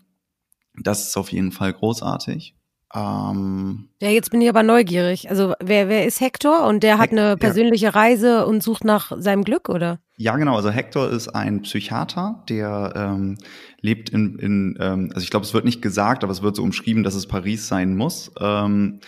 das 0.76 1.08
ist 1.08 1.16
auf 1.16 1.30
jeden 1.30 1.52
Fall 1.52 1.72
großartig. 1.72 2.54
Ähm, 2.94 3.88
ja, 4.00 4.08
jetzt 4.08 4.30
bin 4.30 4.40
ich 4.40 4.48
aber 4.48 4.62
neugierig. 4.62 5.28
Also 5.28 5.54
wer, 5.60 5.88
wer 5.88 6.06
ist 6.06 6.20
Hector 6.20 6.66
und 6.66 6.82
der 6.82 6.98
hat 6.98 7.10
eine 7.10 7.36
persönliche. 7.36 7.94
Reise 7.94 8.46
und 8.46 8.62
sucht 8.62 8.84
nach 8.84 9.12
seinem 9.18 9.44
Glück, 9.44 9.68
oder? 9.68 9.98
Ja, 10.16 10.36
genau. 10.36 10.54
Also 10.56 10.70
Hector 10.70 11.10
ist 11.10 11.28
ein 11.28 11.62
Psychiater, 11.62 12.44
der 12.48 12.92
ähm, 12.94 13.36
lebt 13.80 14.10
in, 14.10 14.38
in 14.38 14.78
ähm, 14.80 15.10
also 15.12 15.24
ich 15.24 15.30
glaube, 15.30 15.44
es 15.44 15.54
wird 15.54 15.64
nicht 15.64 15.82
gesagt, 15.82 16.22
aber 16.22 16.32
es 16.32 16.42
wird 16.42 16.54
so 16.54 16.62
umschrieben, 16.62 17.02
dass 17.02 17.14
es 17.14 17.26
Paris 17.26 17.66
sein 17.66 17.96
muss. 17.96 18.30
Ähm, 18.40 19.00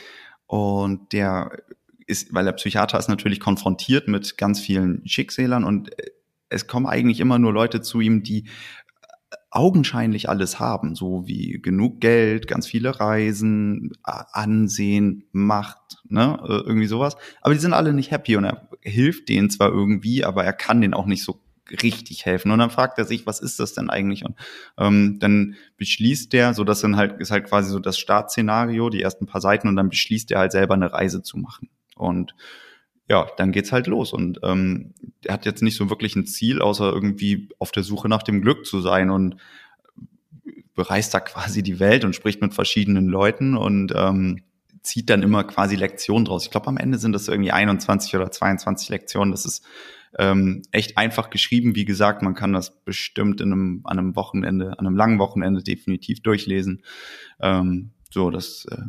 und 0.46 1.12
der 1.12 1.50
ist, 2.06 2.34
weil 2.34 2.44
der 2.44 2.52
Psychiater 2.52 2.98
ist 2.98 3.08
natürlich 3.08 3.40
konfrontiert 3.40 4.08
mit 4.08 4.36
ganz 4.36 4.60
vielen 4.60 5.06
Schicksälern 5.06 5.64
und 5.64 5.90
es 6.48 6.66
kommen 6.66 6.86
eigentlich 6.86 7.20
immer 7.20 7.38
nur 7.38 7.52
Leute 7.52 7.80
zu 7.80 8.00
ihm, 8.00 8.22
die 8.22 8.48
augenscheinlich 9.56 10.28
alles 10.28 10.60
haben, 10.60 10.94
so 10.94 11.26
wie 11.26 11.58
genug 11.62 12.00
Geld, 12.00 12.46
ganz 12.46 12.66
viele 12.66 13.00
Reisen, 13.00 13.92
Ansehen, 14.02 15.24
Macht, 15.32 15.96
ne, 16.08 16.38
äh, 16.42 16.52
irgendwie 16.66 16.86
sowas. 16.86 17.16
Aber 17.40 17.54
die 17.54 17.60
sind 17.60 17.72
alle 17.72 17.94
nicht 17.94 18.10
happy 18.10 18.36
und 18.36 18.44
er 18.44 18.68
hilft 18.82 19.30
denen 19.30 19.48
zwar 19.48 19.70
irgendwie, 19.70 20.24
aber 20.24 20.44
er 20.44 20.52
kann 20.52 20.82
denen 20.82 20.92
auch 20.92 21.06
nicht 21.06 21.24
so 21.24 21.40
richtig 21.82 22.26
helfen. 22.26 22.50
Und 22.50 22.58
dann 22.58 22.70
fragt 22.70 22.98
er 22.98 23.06
sich, 23.06 23.26
was 23.26 23.40
ist 23.40 23.58
das 23.58 23.72
denn 23.72 23.88
eigentlich? 23.88 24.26
Und 24.26 24.36
ähm, 24.78 25.18
dann 25.20 25.54
beschließt 25.78 26.34
er, 26.34 26.52
so 26.52 26.62
dass 26.62 26.82
dann 26.82 26.96
halt 26.96 27.18
ist 27.18 27.30
halt 27.30 27.46
quasi 27.46 27.70
so 27.70 27.78
das 27.78 27.98
Startszenario, 27.98 28.90
die 28.90 29.00
ersten 29.00 29.26
paar 29.26 29.40
Seiten, 29.40 29.68
und 29.68 29.76
dann 29.76 29.88
beschließt 29.88 30.30
er 30.32 30.40
halt 30.40 30.52
selber 30.52 30.74
eine 30.74 30.92
Reise 30.92 31.22
zu 31.22 31.38
machen. 31.38 31.70
Und 31.96 32.34
ja, 33.08 33.26
dann 33.36 33.52
geht's 33.52 33.72
halt 33.72 33.86
los. 33.86 34.12
Und 34.12 34.40
ähm, 34.42 34.94
er 35.24 35.34
hat 35.34 35.46
jetzt 35.46 35.62
nicht 35.62 35.76
so 35.76 35.90
wirklich 35.90 36.16
ein 36.16 36.26
Ziel, 36.26 36.60
außer 36.60 36.92
irgendwie 36.92 37.48
auf 37.58 37.70
der 37.70 37.82
Suche 37.82 38.08
nach 38.08 38.22
dem 38.22 38.42
Glück 38.42 38.66
zu 38.66 38.80
sein 38.80 39.10
und 39.10 39.36
bereist 40.74 41.14
da 41.14 41.20
quasi 41.20 41.62
die 41.62 41.80
Welt 41.80 42.04
und 42.04 42.14
spricht 42.14 42.42
mit 42.42 42.54
verschiedenen 42.54 43.06
Leuten 43.06 43.56
und 43.56 43.92
ähm, 43.96 44.42
zieht 44.82 45.10
dann 45.10 45.22
immer 45.22 45.44
quasi 45.44 45.74
Lektionen 45.74 46.24
draus. 46.24 46.44
Ich 46.44 46.50
glaube, 46.50 46.68
am 46.68 46.76
Ende 46.76 46.98
sind 46.98 47.12
das 47.12 47.28
irgendwie 47.28 47.52
21 47.52 48.14
oder 48.14 48.30
22 48.30 48.88
Lektionen. 48.88 49.32
Das 49.32 49.44
ist 49.44 49.64
ähm, 50.18 50.62
echt 50.70 50.96
einfach 50.96 51.30
geschrieben. 51.30 51.74
Wie 51.74 51.84
gesagt, 51.84 52.22
man 52.22 52.34
kann 52.34 52.52
das 52.52 52.82
bestimmt 52.84 53.40
in 53.40 53.52
einem, 53.52 53.80
an 53.84 53.98
einem 53.98 54.16
Wochenende, 54.16 54.78
an 54.78 54.86
einem 54.86 54.96
langen 54.96 55.18
Wochenende 55.18 55.62
definitiv 55.62 56.20
durchlesen. 56.20 56.82
Ähm, 57.40 57.90
so, 58.10 58.30
das 58.30 58.66
äh, 58.70 58.82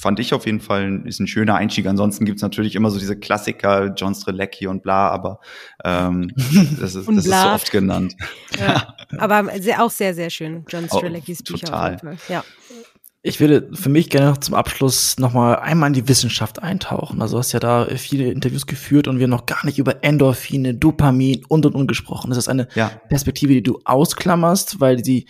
fand 0.00 0.18
ich 0.18 0.32
auf 0.32 0.46
jeden 0.46 0.60
Fall, 0.60 1.02
ist 1.04 1.20
ein 1.20 1.26
schöner 1.26 1.56
Einstieg. 1.56 1.86
Ansonsten 1.86 2.24
gibt's 2.24 2.42
natürlich 2.42 2.74
immer 2.74 2.90
so 2.90 2.98
diese 2.98 3.18
Klassiker, 3.18 3.92
John 3.94 4.14
Strelecki 4.14 4.66
und 4.66 4.82
bla, 4.82 5.10
aber 5.10 5.40
ähm, 5.84 6.32
das, 6.80 6.94
ist, 6.94 7.06
das 7.06 7.26
ist 7.26 7.26
so 7.26 7.48
oft 7.48 7.70
genannt. 7.70 8.16
Ja, 8.58 8.96
aber 9.18 9.50
sehr, 9.60 9.82
auch 9.82 9.90
sehr, 9.90 10.14
sehr 10.14 10.30
schön, 10.30 10.64
John 10.68 10.88
Streleckis 10.88 11.42
Bücher. 11.42 11.66
Total. 11.66 12.18
Ja. 12.28 12.44
Ich 13.22 13.38
würde 13.38 13.68
für 13.74 13.90
mich 13.90 14.08
gerne 14.08 14.30
noch 14.30 14.38
zum 14.38 14.54
Abschluss 14.54 15.18
nochmal 15.18 15.56
einmal 15.56 15.88
in 15.88 15.92
die 15.92 16.08
Wissenschaft 16.08 16.62
eintauchen. 16.62 17.20
Also 17.20 17.36
du 17.36 17.40
hast 17.40 17.52
ja 17.52 17.60
da 17.60 17.86
viele 17.96 18.32
Interviews 18.32 18.66
geführt 18.66 19.08
und 19.08 19.18
wir 19.18 19.28
noch 19.28 19.44
gar 19.44 19.66
nicht 19.66 19.78
über 19.78 20.02
Endorphine, 20.02 20.72
Dopamin 20.72 21.44
und 21.46 21.66
und 21.66 21.74
und 21.74 21.86
gesprochen. 21.86 22.30
Das 22.30 22.38
ist 22.38 22.48
eine 22.48 22.68
ja. 22.74 22.90
Perspektive, 23.10 23.52
die 23.52 23.62
du 23.62 23.78
ausklammerst, 23.84 24.80
weil 24.80 25.04
sie 25.04 25.26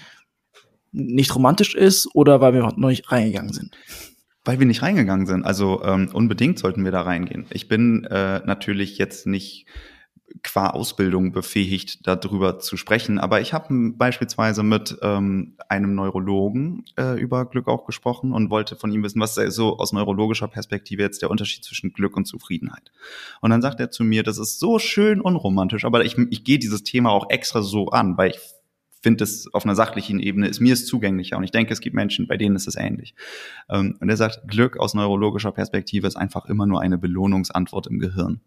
nicht 0.93 1.35
romantisch 1.35 1.75
ist 1.75 2.09
oder 2.15 2.41
weil 2.41 2.55
wir 2.55 2.61
noch 2.61 2.77
nicht 2.77 3.11
reingegangen 3.11 3.53
sind? 3.53 3.77
Weil 4.45 4.59
wir 4.59 4.67
nicht 4.67 4.83
reingegangen 4.83 5.27
sind. 5.27 5.45
Also 5.45 5.83
ähm, 5.85 6.11
unbedingt 6.13 6.59
sollten 6.59 6.85
wir 6.85 6.93
da 6.93 7.03
reingehen. 7.03 7.47
Ich 7.51 7.69
bin 7.69 8.05
äh, 8.05 8.41
natürlich 8.45 8.97
jetzt 8.99 9.27
nicht 9.27 9.67
qua 10.43 10.71
Ausbildung 10.71 11.33
befähigt, 11.33 12.07
darüber 12.07 12.59
zu 12.59 12.77
sprechen. 12.77 13.19
Aber 13.19 13.41
ich 13.41 13.53
habe 13.53 13.93
beispielsweise 13.97 14.63
mit 14.63 14.97
ähm, 15.03 15.57
einem 15.69 15.95
Neurologen 15.95 16.85
äh, 16.97 17.21
über 17.21 17.47
Glück 17.47 17.69
auch 17.69 17.85
gesprochen 17.85 18.33
und 18.33 18.51
wollte 18.51 18.77
von 18.77 18.93
ihm 18.93 19.03
wissen, 19.03 19.21
was 19.21 19.35
so 19.35 19.79
aus 19.79 19.93
neurologischer 19.93 20.49
Perspektive 20.49 21.03
jetzt 21.03 21.23
der 21.23 21.31
Unterschied 21.31 21.65
zwischen 21.65 21.93
Glück 21.93 22.17
und 22.17 22.27
Zufriedenheit. 22.27 22.93
Und 23.41 23.51
dann 23.51 23.63
sagt 23.63 23.81
er 23.81 23.91
zu 23.91 24.05
mir, 24.05 24.23
das 24.23 24.39
ist 24.39 24.59
so 24.61 24.79
schön 24.79 25.21
unromantisch, 25.21 25.85
aber 25.85 26.05
ich, 26.05 26.17
ich 26.31 26.45
gehe 26.45 26.59
dieses 26.59 26.83
Thema 26.83 27.11
auch 27.11 27.29
extra 27.31 27.63
so 27.63 27.89
an, 27.89 28.17
weil 28.17 28.31
ich 28.31 28.39
finde 29.01 29.25
es 29.25 29.53
auf 29.53 29.65
einer 29.65 29.75
sachlichen 29.75 30.21
Ebene, 30.21 30.49
ist 30.49 30.61
mir 30.61 30.75
es 30.75 30.87
zugänglicher 30.87 31.37
und 31.37 31.45
ich 31.45 31.51
denke, 31.51 31.73
es 31.73 31.81
gibt 31.81 31.95
Menschen, 31.95 32.27
bei 32.27 32.37
denen 32.37 32.57
ist 32.57 32.69
es 32.69 32.77
ähnlich. 32.77 33.15
Ähm, 33.69 33.97
und 34.01 34.09
er 34.09 34.17
sagt, 34.17 34.47
Glück 34.47 34.79
aus 34.79 34.95
neurologischer 34.95 35.53
Perspektive 35.53 36.07
ist 36.07 36.17
einfach 36.17 36.47
immer 36.47 36.67
nur 36.67 36.81
eine 36.81 36.99
Belohnungsantwort 36.99 37.87
im 37.87 37.99
Gehirn. 37.99 38.41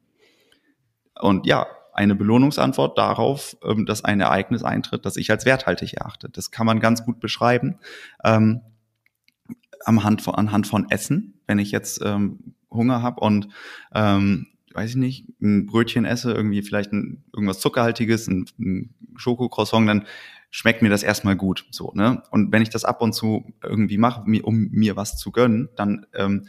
Und 1.19 1.45
ja, 1.45 1.67
eine 1.93 2.15
Belohnungsantwort 2.15 2.97
darauf, 2.97 3.55
ähm, 3.63 3.85
dass 3.85 4.03
ein 4.03 4.19
Ereignis 4.19 4.63
eintritt, 4.63 5.05
das 5.05 5.17
ich 5.17 5.29
als 5.31 5.45
werthaltig 5.45 5.93
erachte. 5.93 6.29
Das 6.29 6.51
kann 6.51 6.65
man 6.65 6.79
ganz 6.79 7.05
gut 7.05 7.19
beschreiben. 7.19 7.79
Ähm, 8.23 8.61
anhand 9.85 10.21
von, 10.21 10.35
anhand 10.35 10.67
von 10.67 10.89
Essen, 10.89 11.41
wenn 11.45 11.59
ich 11.59 11.71
jetzt 11.71 12.01
ähm, 12.03 12.55
Hunger 12.71 13.01
habe 13.01 13.21
und 13.21 13.49
ähm, 13.93 14.47
weiß 14.73 14.91
ich 14.91 14.95
nicht, 14.95 15.27
ein 15.41 15.65
Brötchen 15.67 16.05
esse, 16.05 16.33
irgendwie 16.33 16.63
vielleicht 16.63 16.91
ein, 16.93 17.23
irgendwas 17.31 17.59
Zuckerhaltiges, 17.59 18.27
ein, 18.27 18.45
ein 18.59 18.93
Schokocroissant, 19.15 19.87
dann 19.87 20.05
schmeckt 20.55 20.83
mir 20.83 20.89
das 20.89 21.01
erstmal 21.01 21.35
gut. 21.35 21.65
So, 21.71 21.91
ne? 21.95 22.21
Und 22.29 22.51
wenn 22.51 22.61
ich 22.61 22.69
das 22.69 22.85
ab 22.85 23.01
und 23.01 23.13
zu 23.13 23.51
irgendwie 23.63 23.97
mache, 23.97 24.21
um 24.43 24.69
mir 24.69 24.95
was 24.95 25.17
zu 25.17 25.31
gönnen, 25.31 25.69
dann 25.75 26.05
ähm, 26.13 26.45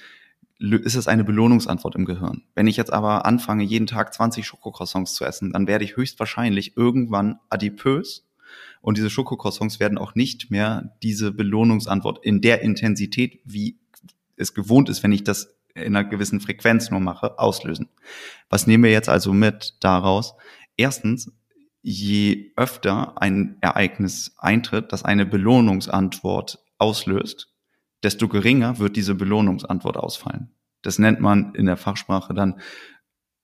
ist 0.58 0.94
es 0.94 1.08
eine 1.08 1.24
Belohnungsantwort 1.24 1.94
im 1.94 2.04
Gehirn. 2.04 2.42
Wenn 2.54 2.66
ich 2.66 2.76
jetzt 2.76 2.92
aber 2.92 3.24
anfange, 3.24 3.64
jeden 3.64 3.86
Tag 3.86 4.12
20 4.12 4.46
Schokocroissants 4.46 5.14
zu 5.14 5.24
essen, 5.24 5.54
dann 5.54 5.66
werde 5.66 5.84
ich 5.84 5.96
höchstwahrscheinlich 5.96 6.76
irgendwann 6.76 7.40
adipös 7.48 8.28
und 8.82 8.98
diese 8.98 9.08
Schokocroissants 9.08 9.80
werden 9.80 9.96
auch 9.96 10.14
nicht 10.14 10.50
mehr 10.50 10.94
diese 11.02 11.32
Belohnungsantwort 11.32 12.22
in 12.22 12.42
der 12.42 12.60
Intensität, 12.60 13.40
wie 13.46 13.78
es 14.36 14.52
gewohnt 14.52 14.90
ist, 14.90 15.02
wenn 15.02 15.12
ich 15.12 15.24
das 15.24 15.56
in 15.74 15.96
einer 15.96 16.04
gewissen 16.04 16.40
Frequenz 16.40 16.90
nur 16.90 17.00
mache, 17.00 17.38
auslösen. 17.38 17.88
Was 18.50 18.66
nehmen 18.66 18.84
wir 18.84 18.90
jetzt 18.90 19.08
also 19.08 19.32
mit 19.32 19.78
daraus? 19.80 20.34
Erstens, 20.76 21.32
je 21.86 22.52
öfter 22.56 23.20
ein 23.20 23.58
Ereignis 23.60 24.34
eintritt, 24.38 24.90
das 24.90 25.04
eine 25.04 25.26
Belohnungsantwort 25.26 26.58
auslöst, 26.78 27.52
desto 28.02 28.26
geringer 28.26 28.78
wird 28.78 28.96
diese 28.96 29.14
Belohnungsantwort 29.14 29.98
ausfallen. 29.98 30.50
Das 30.80 30.98
nennt 30.98 31.20
man 31.20 31.54
in 31.54 31.66
der 31.66 31.76
Fachsprache 31.76 32.32
dann 32.32 32.58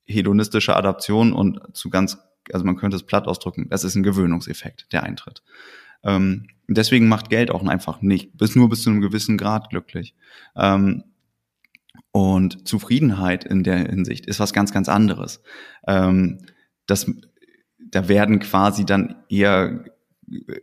hedonistische 0.07 0.75
Adaption 0.75 1.35
und 1.35 1.61
zu 1.77 1.91
ganz, 1.91 2.17
also 2.51 2.65
man 2.65 2.77
könnte 2.77 2.97
es 2.97 3.03
platt 3.03 3.29
ausdrücken, 3.29 3.69
das 3.69 3.85
ist 3.85 3.95
ein 3.95 4.03
Gewöhnungseffekt, 4.03 4.91
der 4.93 5.03
eintritt. 5.03 5.43
Ähm, 6.03 6.49
deswegen 6.67 7.09
macht 7.09 7.29
Geld 7.29 7.51
auch 7.51 7.63
einfach 7.67 8.01
nicht, 8.01 8.39
bis 8.39 8.57
nur 8.57 8.71
bis 8.71 8.83
zu 8.83 8.91
einem 8.91 9.03
gewissen 9.03 9.37
Grad 9.37 9.69
glücklich. 9.69 10.15
Ähm, 10.57 11.05
und 12.11 12.67
Zufriedenheit 12.67 13.45
in 13.45 13.65
der 13.65 13.77
Hinsicht 13.77 14.25
ist 14.25 14.41
was 14.41 14.55
ganz, 14.55 14.73
ganz 14.73 14.89
anderes. 14.89 15.43
Ähm, 15.87 16.39
das, 16.87 17.07
da 17.91 18.09
werden 18.09 18.39
quasi 18.39 18.85
dann 18.85 19.17
eher 19.29 19.85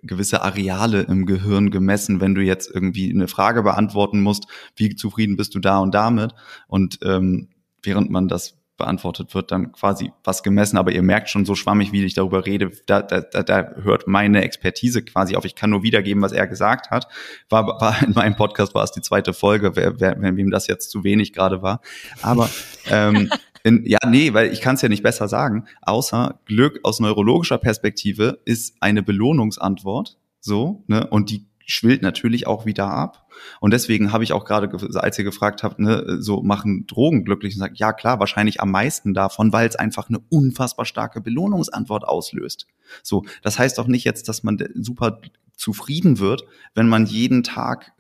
gewisse 0.02 0.42
Areale 0.42 1.02
im 1.02 1.26
Gehirn 1.26 1.72
gemessen, 1.72 2.22
wenn 2.22 2.36
du 2.36 2.42
jetzt 2.42 2.72
irgendwie 2.74 3.12
eine 3.12 3.28
Frage 3.28 3.64
beantworten 3.64 4.22
musst, 4.22 4.48
wie 4.76 4.96
zufrieden 4.96 5.36
bist 5.36 5.56
du 5.56 5.60
da 5.60 5.80
und 5.80 5.94
damit? 5.94 6.34
Und 6.68 7.00
ähm, 7.04 7.50
während 7.84 8.10
man 8.10 8.28
das 8.28 8.58
beantwortet 8.78 9.34
wird, 9.34 9.52
dann 9.52 9.72
quasi 9.72 10.12
was 10.24 10.44
gemessen, 10.44 10.78
aber 10.78 10.92
ihr 10.92 11.02
merkt 11.02 11.30
schon 11.30 11.46
so 11.46 11.56
schwammig, 11.56 11.92
wie 11.92 12.06
ich 12.06 12.14
darüber 12.14 12.46
rede, 12.46 12.72
da, 12.86 13.02
da, 13.02 13.22
da 13.22 13.72
hört 13.82 14.08
meine 14.08 14.44
Expertise 14.44 15.04
quasi 15.04 15.36
auf. 15.36 15.46
Ich 15.46 15.56
kann 15.56 15.70
nur 15.70 15.84
wiedergeben, 15.84 16.22
was 16.22 16.32
er 16.32 16.48
gesagt 16.48 16.92
hat. 16.92 17.08
War, 17.50 17.66
war 17.82 18.04
in 18.04 18.14
meinem 18.14 18.36
Podcast 18.36 18.76
war 18.76 18.84
es 18.84 18.92
die 18.92 19.02
zweite 19.02 19.34
Folge, 19.34 19.76
wer, 19.76 20.00
wer, 20.00 20.16
wem 20.22 20.52
das 20.52 20.68
jetzt 20.68 20.92
zu 20.92 21.04
wenig 21.04 21.34
gerade 21.34 21.62
war. 21.62 21.82
Aber 22.22 22.50
ähm, 22.90 23.30
in, 23.64 23.84
ja, 23.86 24.00
nee, 24.08 24.34
weil 24.34 24.54
ich 24.54 24.62
kann 24.62 24.76
es 24.76 24.82
ja 24.82 24.90
nicht 24.90 25.04
besser 25.04 25.28
sagen, 25.28 25.66
außer 25.82 26.40
Glück 26.46 26.80
aus 26.84 27.00
neurologischer 27.00 27.58
Perspektive 27.58 28.40
ist 28.46 28.76
eine 28.80 29.04
Belohnungsantwort, 29.04 30.18
so, 30.40 30.84
ne, 30.88 31.08
und 31.08 31.30
die 31.32 31.47
schwillt 31.68 32.02
natürlich 32.02 32.48
auch 32.48 32.66
wieder 32.66 32.90
ab. 32.90 33.28
Und 33.60 33.72
deswegen 33.72 34.14
habe 34.14 34.24
ich 34.24 34.32
auch 34.32 34.46
gerade, 34.46 34.70
als 34.96 35.20
ihr 35.20 35.26
gefragt 35.26 35.64
habt, 35.64 35.80
ne, 35.80 36.18
so 36.20 36.42
machen 36.42 36.88
Drogen 36.88 37.26
glücklich 37.26 37.54
und 37.56 37.60
sagt, 37.60 37.78
ja 37.78 37.92
klar, 37.94 38.20
wahrscheinlich 38.20 38.62
am 38.62 38.72
meisten 38.72 39.14
davon, 39.14 39.52
weil 39.52 39.68
es 39.68 39.76
einfach 39.76 40.10
eine 40.10 40.20
unfassbar 40.30 40.86
starke 40.86 41.22
Belohnungsantwort 41.22 42.06
auslöst. 42.06 42.68
So, 43.04 43.26
das 43.44 43.60
heißt 43.60 43.78
doch 43.78 43.88
nicht 43.88 44.06
jetzt, 44.06 44.30
dass 44.30 44.44
man 44.44 44.58
super 44.76 45.20
zufrieden 45.56 46.20
wird, 46.20 46.46
wenn 46.74 46.88
man 46.88 47.06
jeden 47.06 47.44
Tag 47.44 47.92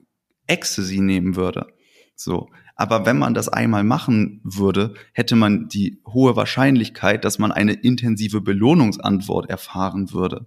Ecstasy 0.47 1.01
nehmen 1.01 1.36
würde. 1.36 1.67
So, 2.15 2.49
aber 2.75 3.06
wenn 3.06 3.17
man 3.17 3.34
das 3.34 3.49
einmal 3.49 3.84
machen 3.84 4.39
würde, 4.43 4.93
hätte 5.12 5.36
man 5.36 5.67
die 5.67 6.01
hohe 6.08 6.38
Wahrscheinlichkeit, 6.38 7.25
dass 7.25 7.38
man 7.38 7.51
eine 7.51 7.73
intensive 7.73 8.39
Belohnungsantwort 8.39 9.49
erfahren 9.49 10.13
würde. 10.13 10.45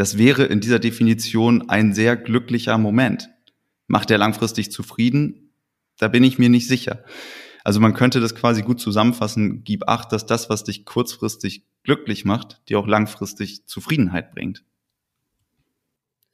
Das 0.00 0.16
wäre 0.16 0.44
in 0.44 0.60
dieser 0.60 0.78
Definition 0.78 1.68
ein 1.68 1.92
sehr 1.92 2.16
glücklicher 2.16 2.78
Moment. 2.78 3.28
Macht 3.86 4.10
er 4.10 4.16
langfristig 4.16 4.72
zufrieden? 4.72 5.52
Da 5.98 6.08
bin 6.08 6.24
ich 6.24 6.38
mir 6.38 6.48
nicht 6.48 6.66
sicher. 6.66 7.04
Also 7.64 7.80
man 7.80 7.92
könnte 7.92 8.18
das 8.18 8.34
quasi 8.34 8.62
gut 8.62 8.80
zusammenfassen, 8.80 9.62
gib 9.62 9.86
acht, 9.90 10.10
dass 10.12 10.24
das, 10.24 10.48
was 10.48 10.64
dich 10.64 10.86
kurzfristig 10.86 11.66
glücklich 11.82 12.24
macht, 12.24 12.62
dir 12.70 12.78
auch 12.78 12.86
langfristig 12.86 13.66
Zufriedenheit 13.66 14.30
bringt. 14.30 14.64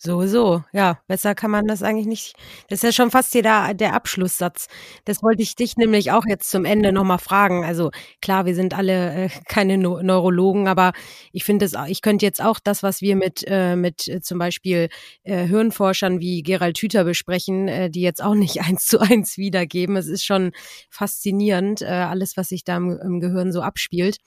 So, 0.07 0.25
so, 0.29 0.63
ja, 0.73 1.01
besser 1.09 1.35
kann 1.35 1.51
man 1.51 1.67
das 1.67 1.83
eigentlich 1.83 2.07
nicht. 2.07 2.37
Das 2.69 2.79
ist 2.79 2.83
ja 2.85 2.93
schon 2.93 3.11
fast 3.11 3.33
hier 3.33 3.43
der, 3.43 3.93
Abschlusssatz. 3.93 4.69
Das 5.05 5.21
wollte 5.21 5.43
ich 5.43 5.57
dich 5.57 5.77
nämlich 5.77 6.13
auch 6.13 6.23
jetzt 6.29 6.49
zum 6.49 6.65
Ende 6.65 6.93
nochmal 6.93 7.19
fragen. 7.19 7.65
Also 7.65 7.91
klar, 8.23 8.47
wir 8.47 8.55
sind 8.55 8.73
alle 8.73 9.25
äh, 9.25 9.29
keine 9.49 9.79
no 9.79 10.01
Neurologen, 10.01 10.69
aber 10.69 10.93
ich 11.33 11.43
finde 11.43 11.65
es, 11.65 11.75
ich 11.89 12.03
könnte 12.03 12.25
jetzt 12.25 12.41
auch 12.41 12.61
das, 12.63 12.85
was 12.85 13.01
wir 13.01 13.17
mit, 13.17 13.43
äh, 13.49 13.75
mit 13.75 14.07
äh, 14.07 14.21
zum 14.21 14.39
Beispiel 14.39 14.91
äh, 15.25 15.45
Hirnforschern 15.49 16.21
wie 16.21 16.45
Gerald 16.45 16.79
Hüther 16.79 17.03
besprechen, 17.03 17.67
äh, 17.67 17.91
die 17.91 18.03
jetzt 18.03 18.23
auch 18.23 18.37
nicht 18.37 18.61
eins 18.63 18.87
zu 18.87 19.01
eins 19.01 19.39
wiedergeben. 19.39 19.97
Es 19.97 20.07
ist 20.07 20.25
schon 20.25 20.53
faszinierend, 20.89 21.83
alles, 21.83 22.37
was 22.37 22.51
sich 22.51 22.63
da 22.63 22.77
im, 22.77 22.97
im 22.97 23.19
Gehirn 23.19 23.51
so 23.51 23.61
abspielt. 23.61 24.19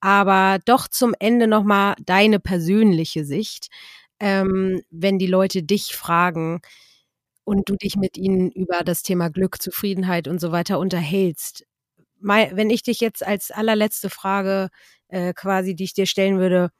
Aber 0.00 0.60
doch 0.64 0.86
zum 0.86 1.12
Ende 1.18 1.48
nochmal 1.48 1.96
deine 2.06 2.38
persönliche 2.38 3.24
Sicht 3.24 3.66
ähm, 4.20 4.82
wenn 4.90 5.18
die 5.18 5.26
Leute 5.26 5.62
dich 5.62 5.94
fragen 5.94 6.60
und 7.44 7.68
du 7.68 7.76
dich 7.76 7.96
mit 7.96 8.16
ihnen 8.18 8.50
über 8.50 8.84
das 8.84 9.02
Thema 9.02 9.30
Glück, 9.30 9.62
Zufriedenheit 9.62 10.28
und 10.28 10.40
so 10.40 10.52
weiter 10.52 10.78
unterhältst. 10.78 11.64
Mal, 12.20 12.50
wenn 12.54 12.70
ich 12.70 12.82
dich 12.82 13.00
jetzt 13.00 13.26
als 13.26 13.50
allerletzte 13.50 14.10
Frage 14.10 14.68
äh, 15.08 15.32
quasi, 15.32 15.74
die 15.74 15.84
ich 15.84 15.94
dir 15.94 16.06
stellen 16.06 16.38
würde, 16.38 16.70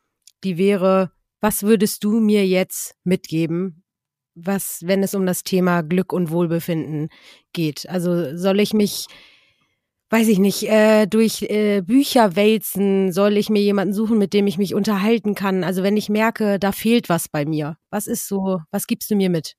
die 0.45 0.59
wäre, 0.59 1.13
was 1.41 1.63
würdest 1.63 2.05
du 2.05 2.21
mir 2.21 2.47
jetzt 2.47 2.97
mitgeben, 3.05 3.85
was, 4.35 4.81
wenn 4.85 5.03
es 5.03 5.15
um 5.15 5.27
das 5.27 5.43
Thema 5.43 5.83
Glück 5.83 6.13
und 6.13 6.31
Wohlbefinden 6.31 7.09
geht? 7.53 7.89
Also 7.89 8.37
soll 8.37 8.61
ich 8.61 8.73
mich 8.73 9.07
weiß 10.11 10.29
ich 10.29 10.39
nicht, 10.39 10.65
äh, 10.65 11.07
durch 11.07 11.43
äh, 11.43 11.83
Bücher 11.83 12.37
wälzen, 12.37 13.13
soll 13.13 13.37
ich 13.37 13.51
mir 13.51 13.63
jemanden 13.63 13.93
suchen, 13.93 14.19
mit 14.19 14.33
dem 14.33 14.47
ich 14.47 14.59
mich 14.59 14.75
unterhalten 14.75 15.35
kann. 15.35 15.65
Also 15.65 15.83
wenn 15.83 15.97
ich 15.97 16.09
merke, 16.09 16.59
da 16.59 16.73
fehlt 16.73 17.09
was 17.09 17.29
bei 17.29 17.45
mir. 17.45 17.77
Was 17.91 18.07
ist 18.07 18.27
so, 18.27 18.61
was 18.71 18.87
gibst 18.87 19.11
du 19.11 19.17
mir 19.17 19.31
mit? 19.31 19.55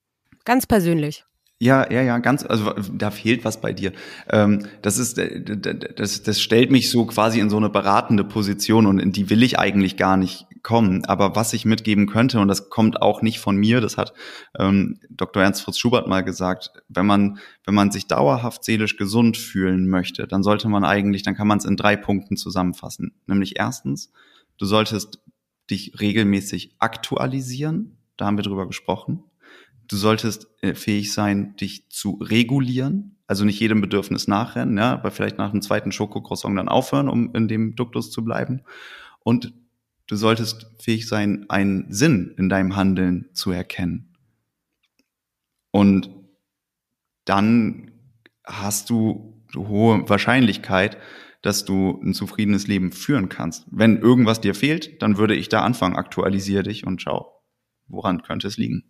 Ganz 0.46 0.66
persönlich. 0.66 1.26
Ja, 1.62 1.92
ja, 1.92 2.02
ja, 2.02 2.20
ganz, 2.20 2.46
also 2.46 2.74
da 2.94 3.12
fehlt 3.12 3.44
was 3.44 3.60
bei 3.60 3.74
dir. 3.74 3.92
Ähm, 4.30 4.66
das 4.82 4.98
ist, 4.98 5.18
äh, 5.18 5.42
das, 5.42 6.24
das 6.24 6.40
stellt 6.40 6.72
mich 6.72 6.90
so 6.90 7.06
quasi 7.06 7.42
in 7.42 7.50
so 7.50 7.58
eine 7.58 7.70
beratende 7.70 8.24
Position 8.24 8.86
und 8.86 9.00
in 9.00 9.12
die 9.12 9.30
will 9.30 9.44
ich 9.44 9.60
eigentlich 9.60 9.98
gar 9.98 10.16
nicht 10.16 10.48
kommen. 10.64 11.06
Aber 11.06 11.36
was 11.36 11.54
ich 11.54 11.66
mitgeben 11.66 12.08
könnte, 12.08 12.40
und 12.40 12.48
das 12.48 12.70
kommt 12.70 13.02
auch 13.02 13.22
nicht 13.22 13.40
von 13.40 13.56
mir, 13.56 13.82
das 13.82 13.98
hat 13.98 14.14
ähm, 14.58 15.00
Dr. 15.10 15.44
Ernst 15.44 15.62
Fritz 15.62 15.78
Schubert 15.78 16.08
mal 16.08 16.24
gesagt, 16.24 16.72
wenn 16.88 17.06
man, 17.06 17.40
wenn 17.66 17.76
man 17.76 17.92
sich 17.92 18.08
dauerhaft 18.08 18.64
seelisch 18.64 18.98
gesund 18.98 19.38
fühlen 19.38 19.88
möchte, 19.90 20.28
dann 20.28 20.44
sollte 20.44 20.70
man 20.70 20.84
eigentlich, 20.84 21.24
dann 21.24 21.36
kann 21.36 21.48
man 21.48 21.58
es 21.60 21.66
in 21.66 21.78
drei 21.78 21.96
Punkten 21.96 22.38
zusammenfassen. 22.38 23.14
Nämlich 23.28 23.58
erstens, 23.58 24.12
du 24.58 24.66
solltest 24.66 25.22
dich 25.70 26.00
regelmäßig 26.00 26.76
aktualisieren, 26.80 27.98
da 28.18 28.26
haben 28.26 28.38
wir 28.38 28.44
drüber 28.44 28.68
gesprochen. 28.68 29.24
du 29.88 29.96
solltest 29.98 30.48
äh, 30.62 30.76
fähig 30.76 31.14
sein, 31.14 31.56
dich 31.56 31.90
zu 31.90 32.20
regulieren, 32.22 33.18
also 33.28 33.44
nicht 33.44 33.60
jedem 33.60 33.82
Bedürfnis 33.82 34.28
nachrennen, 34.28 34.78
ja, 34.78 34.94
aber 34.94 35.12
vielleicht 35.12 35.38
nach 35.38 35.52
dem 35.52 35.62
zweiten 35.62 35.92
Schokocroissant 35.92 36.58
dann 36.58 36.70
aufhören, 36.70 37.10
um 37.10 37.34
in 37.34 37.48
dem 37.48 37.76
Duktus 37.76 38.12
zu 38.12 38.24
bleiben. 38.24 38.62
Und 39.20 39.54
du 40.10 40.16
solltest 40.16 40.66
fähig 40.80 41.08
sein, 41.08 41.46
einen 41.50 41.92
Sinn 41.94 42.34
in 42.38 42.50
deinem 42.50 42.76
Handeln 42.76 43.30
zu 43.34 43.52
erkennen. 43.52 44.18
Und 45.72 46.10
dann 47.26 47.92
hast 48.44 48.90
du 48.90 49.46
hohe 49.56 50.10
Wahrscheinlichkeit, 50.10 50.98
dass 51.44 51.64
du 51.64 52.02
ein 52.04 52.14
zufriedenes 52.14 52.68
Leben 52.68 52.92
führen 52.92 53.30
kannst. 53.30 53.66
Wenn 53.72 53.98
irgendwas 53.98 54.42
dir 54.42 54.56
fehlt, 54.56 55.02
dann 55.02 55.18
würde 55.18 55.36
ich 55.36 55.48
da 55.48 55.62
anfangen, 55.62 55.96
aktualisiere 55.96 56.64
dich 56.64 56.86
und 56.86 57.02
schau, 57.02 57.42
woran 57.88 58.24
könnte 58.24 58.48
es 58.48 58.58
liegen 58.58 58.90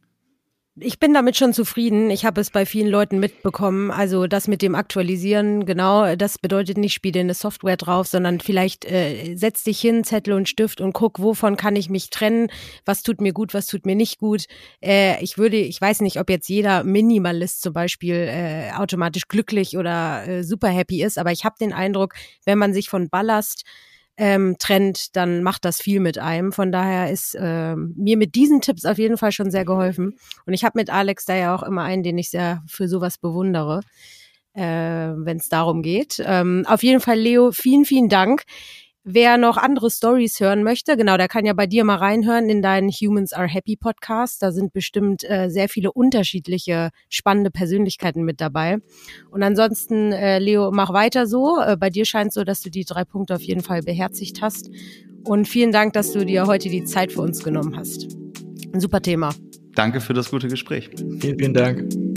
ich 0.75 0.99
bin 0.99 1.13
damit 1.13 1.35
schon 1.35 1.53
zufrieden. 1.53 2.09
Ich 2.09 2.25
habe 2.25 2.39
es 2.39 2.51
bei 2.51 2.65
vielen 2.65 2.87
Leuten 2.87 3.19
mitbekommen. 3.19 3.91
Also 3.91 4.27
das 4.27 4.47
mit 4.47 4.61
dem 4.61 4.75
Aktualisieren, 4.75 5.65
genau, 5.65 6.15
das 6.15 6.37
bedeutet 6.37 6.77
nicht, 6.77 6.93
spiele 6.93 7.19
eine 7.19 7.33
Software 7.33 7.77
drauf, 7.77 8.07
sondern 8.07 8.39
vielleicht 8.39 8.85
äh, 8.85 9.35
setz 9.35 9.63
dich 9.63 9.79
hin, 9.79 10.03
Zettel 10.03 10.33
und 10.33 10.47
Stift 10.47 10.79
und 10.79 10.93
guck, 10.93 11.19
wovon 11.19 11.57
kann 11.57 11.75
ich 11.75 11.89
mich 11.89 12.09
trennen, 12.09 12.49
was 12.85 13.03
tut 13.03 13.19
mir 13.19 13.33
gut, 13.33 13.53
was 13.53 13.67
tut 13.67 13.85
mir 13.85 13.95
nicht 13.95 14.19
gut. 14.19 14.45
Äh, 14.81 15.21
ich 15.23 15.37
würde, 15.37 15.57
ich 15.57 15.79
weiß 15.79 16.01
nicht, 16.01 16.19
ob 16.19 16.29
jetzt 16.29 16.47
jeder 16.47 16.83
Minimalist 16.83 17.61
zum 17.61 17.73
Beispiel 17.73 18.15
äh, 18.15 18.71
automatisch 18.73 19.27
glücklich 19.27 19.77
oder 19.77 20.27
äh, 20.27 20.43
super 20.43 20.69
happy 20.69 21.03
ist, 21.03 21.17
aber 21.17 21.31
ich 21.31 21.45
habe 21.45 21.55
den 21.59 21.73
Eindruck, 21.73 22.13
wenn 22.45 22.57
man 22.57 22.73
sich 22.73 22.89
von 22.89 23.09
Ballast 23.09 23.65
ähm, 24.19 24.57
trennt, 24.59 25.15
dann 25.15 25.43
macht 25.43 25.63
das 25.63 25.81
viel 25.81 26.01
mit 26.01 26.17
einem. 26.17 26.51
Von 26.51 26.73
daher 26.73 27.09
ist 27.09 27.35
äh, 27.35 27.75
mir 27.75 28.17
mit 28.17 28.35
diesen 28.35 28.59
Tipps 28.59 28.83
auf 28.83 28.97
jeden 28.97 29.17
Fall 29.17 29.31
schon 29.31 29.49
sehr 29.49 29.63
geholfen. 29.63 30.17
Und 30.45 30.53
ich 30.53 30.65
habe 30.65 30.77
mit 30.77 30.89
Alex 30.89 31.23
da 31.23 31.35
ja 31.35 31.55
auch 31.55 31.63
immer 31.63 31.83
einen, 31.83 32.03
den 32.03 32.17
ich 32.17 32.29
sehr 32.29 32.61
für 32.67 32.89
sowas 32.89 33.17
bewundere, 33.17 33.79
äh, 34.53 34.61
wenn 34.61 35.37
es 35.37 35.47
darum 35.47 35.81
geht. 35.81 36.21
Ähm, 36.25 36.65
auf 36.67 36.83
jeden 36.83 36.99
Fall, 36.99 37.17
Leo, 37.17 37.51
vielen, 37.53 37.85
vielen 37.85 38.09
Dank. 38.09 38.43
Wer 39.05 39.37
noch 39.37 39.55
andere 39.55 39.89
Stories 39.89 40.39
hören 40.39 40.61
möchte, 40.63 40.97
genau, 40.97 41.15
der 41.15 41.29
kann 41.29 41.45
ja 41.45 41.53
bei 41.53 41.67
dir 41.67 41.85
mal 41.85 41.95
reinhören 41.95 42.49
in 42.49 42.61
deinen 42.61 42.89
Humans 42.89 43.31
Are 43.31 43.47
Happy 43.47 43.77
Podcast. 43.77 44.43
Da 44.43 44.51
sind 44.51 44.73
bestimmt 44.73 45.23
äh, 45.23 45.49
sehr 45.49 45.69
viele 45.69 45.93
unterschiedliche 45.93 46.89
spannende 47.09 47.49
Persönlichkeiten 47.49 48.23
mit 48.23 48.41
dabei. 48.41 48.77
Und 49.31 49.41
ansonsten, 49.41 50.11
äh, 50.11 50.39
Leo, 50.39 50.71
mach 50.71 50.91
weiter 50.91 51.27
so. 51.27 51.61
Äh, 51.61 51.77
bei 51.77 51.89
dir 51.89 52.03
scheint 52.03 52.33
so, 52.33 52.43
dass 52.43 52.61
du 52.61 52.69
die 52.69 52.83
drei 52.83 53.05
Punkte 53.05 53.35
auf 53.35 53.41
jeden 53.41 53.61
Fall 53.61 53.81
beherzigt 53.81 54.41
hast. 54.41 54.69
Und 55.23 55.47
vielen 55.47 55.71
Dank, 55.71 55.93
dass 55.93 56.11
du 56.11 56.25
dir 56.25 56.45
heute 56.45 56.69
die 56.69 56.83
Zeit 56.83 57.13
für 57.13 57.21
uns 57.21 57.41
genommen 57.41 57.77
hast. 57.77 58.17
Ein 58.73 58.81
super 58.81 59.01
Thema. 59.01 59.33
Danke 59.75 60.01
für 60.01 60.13
das 60.13 60.29
gute 60.29 60.49
Gespräch. 60.49 60.89
Vielen, 61.19 61.39
vielen 61.39 61.53
Dank. 61.53 62.08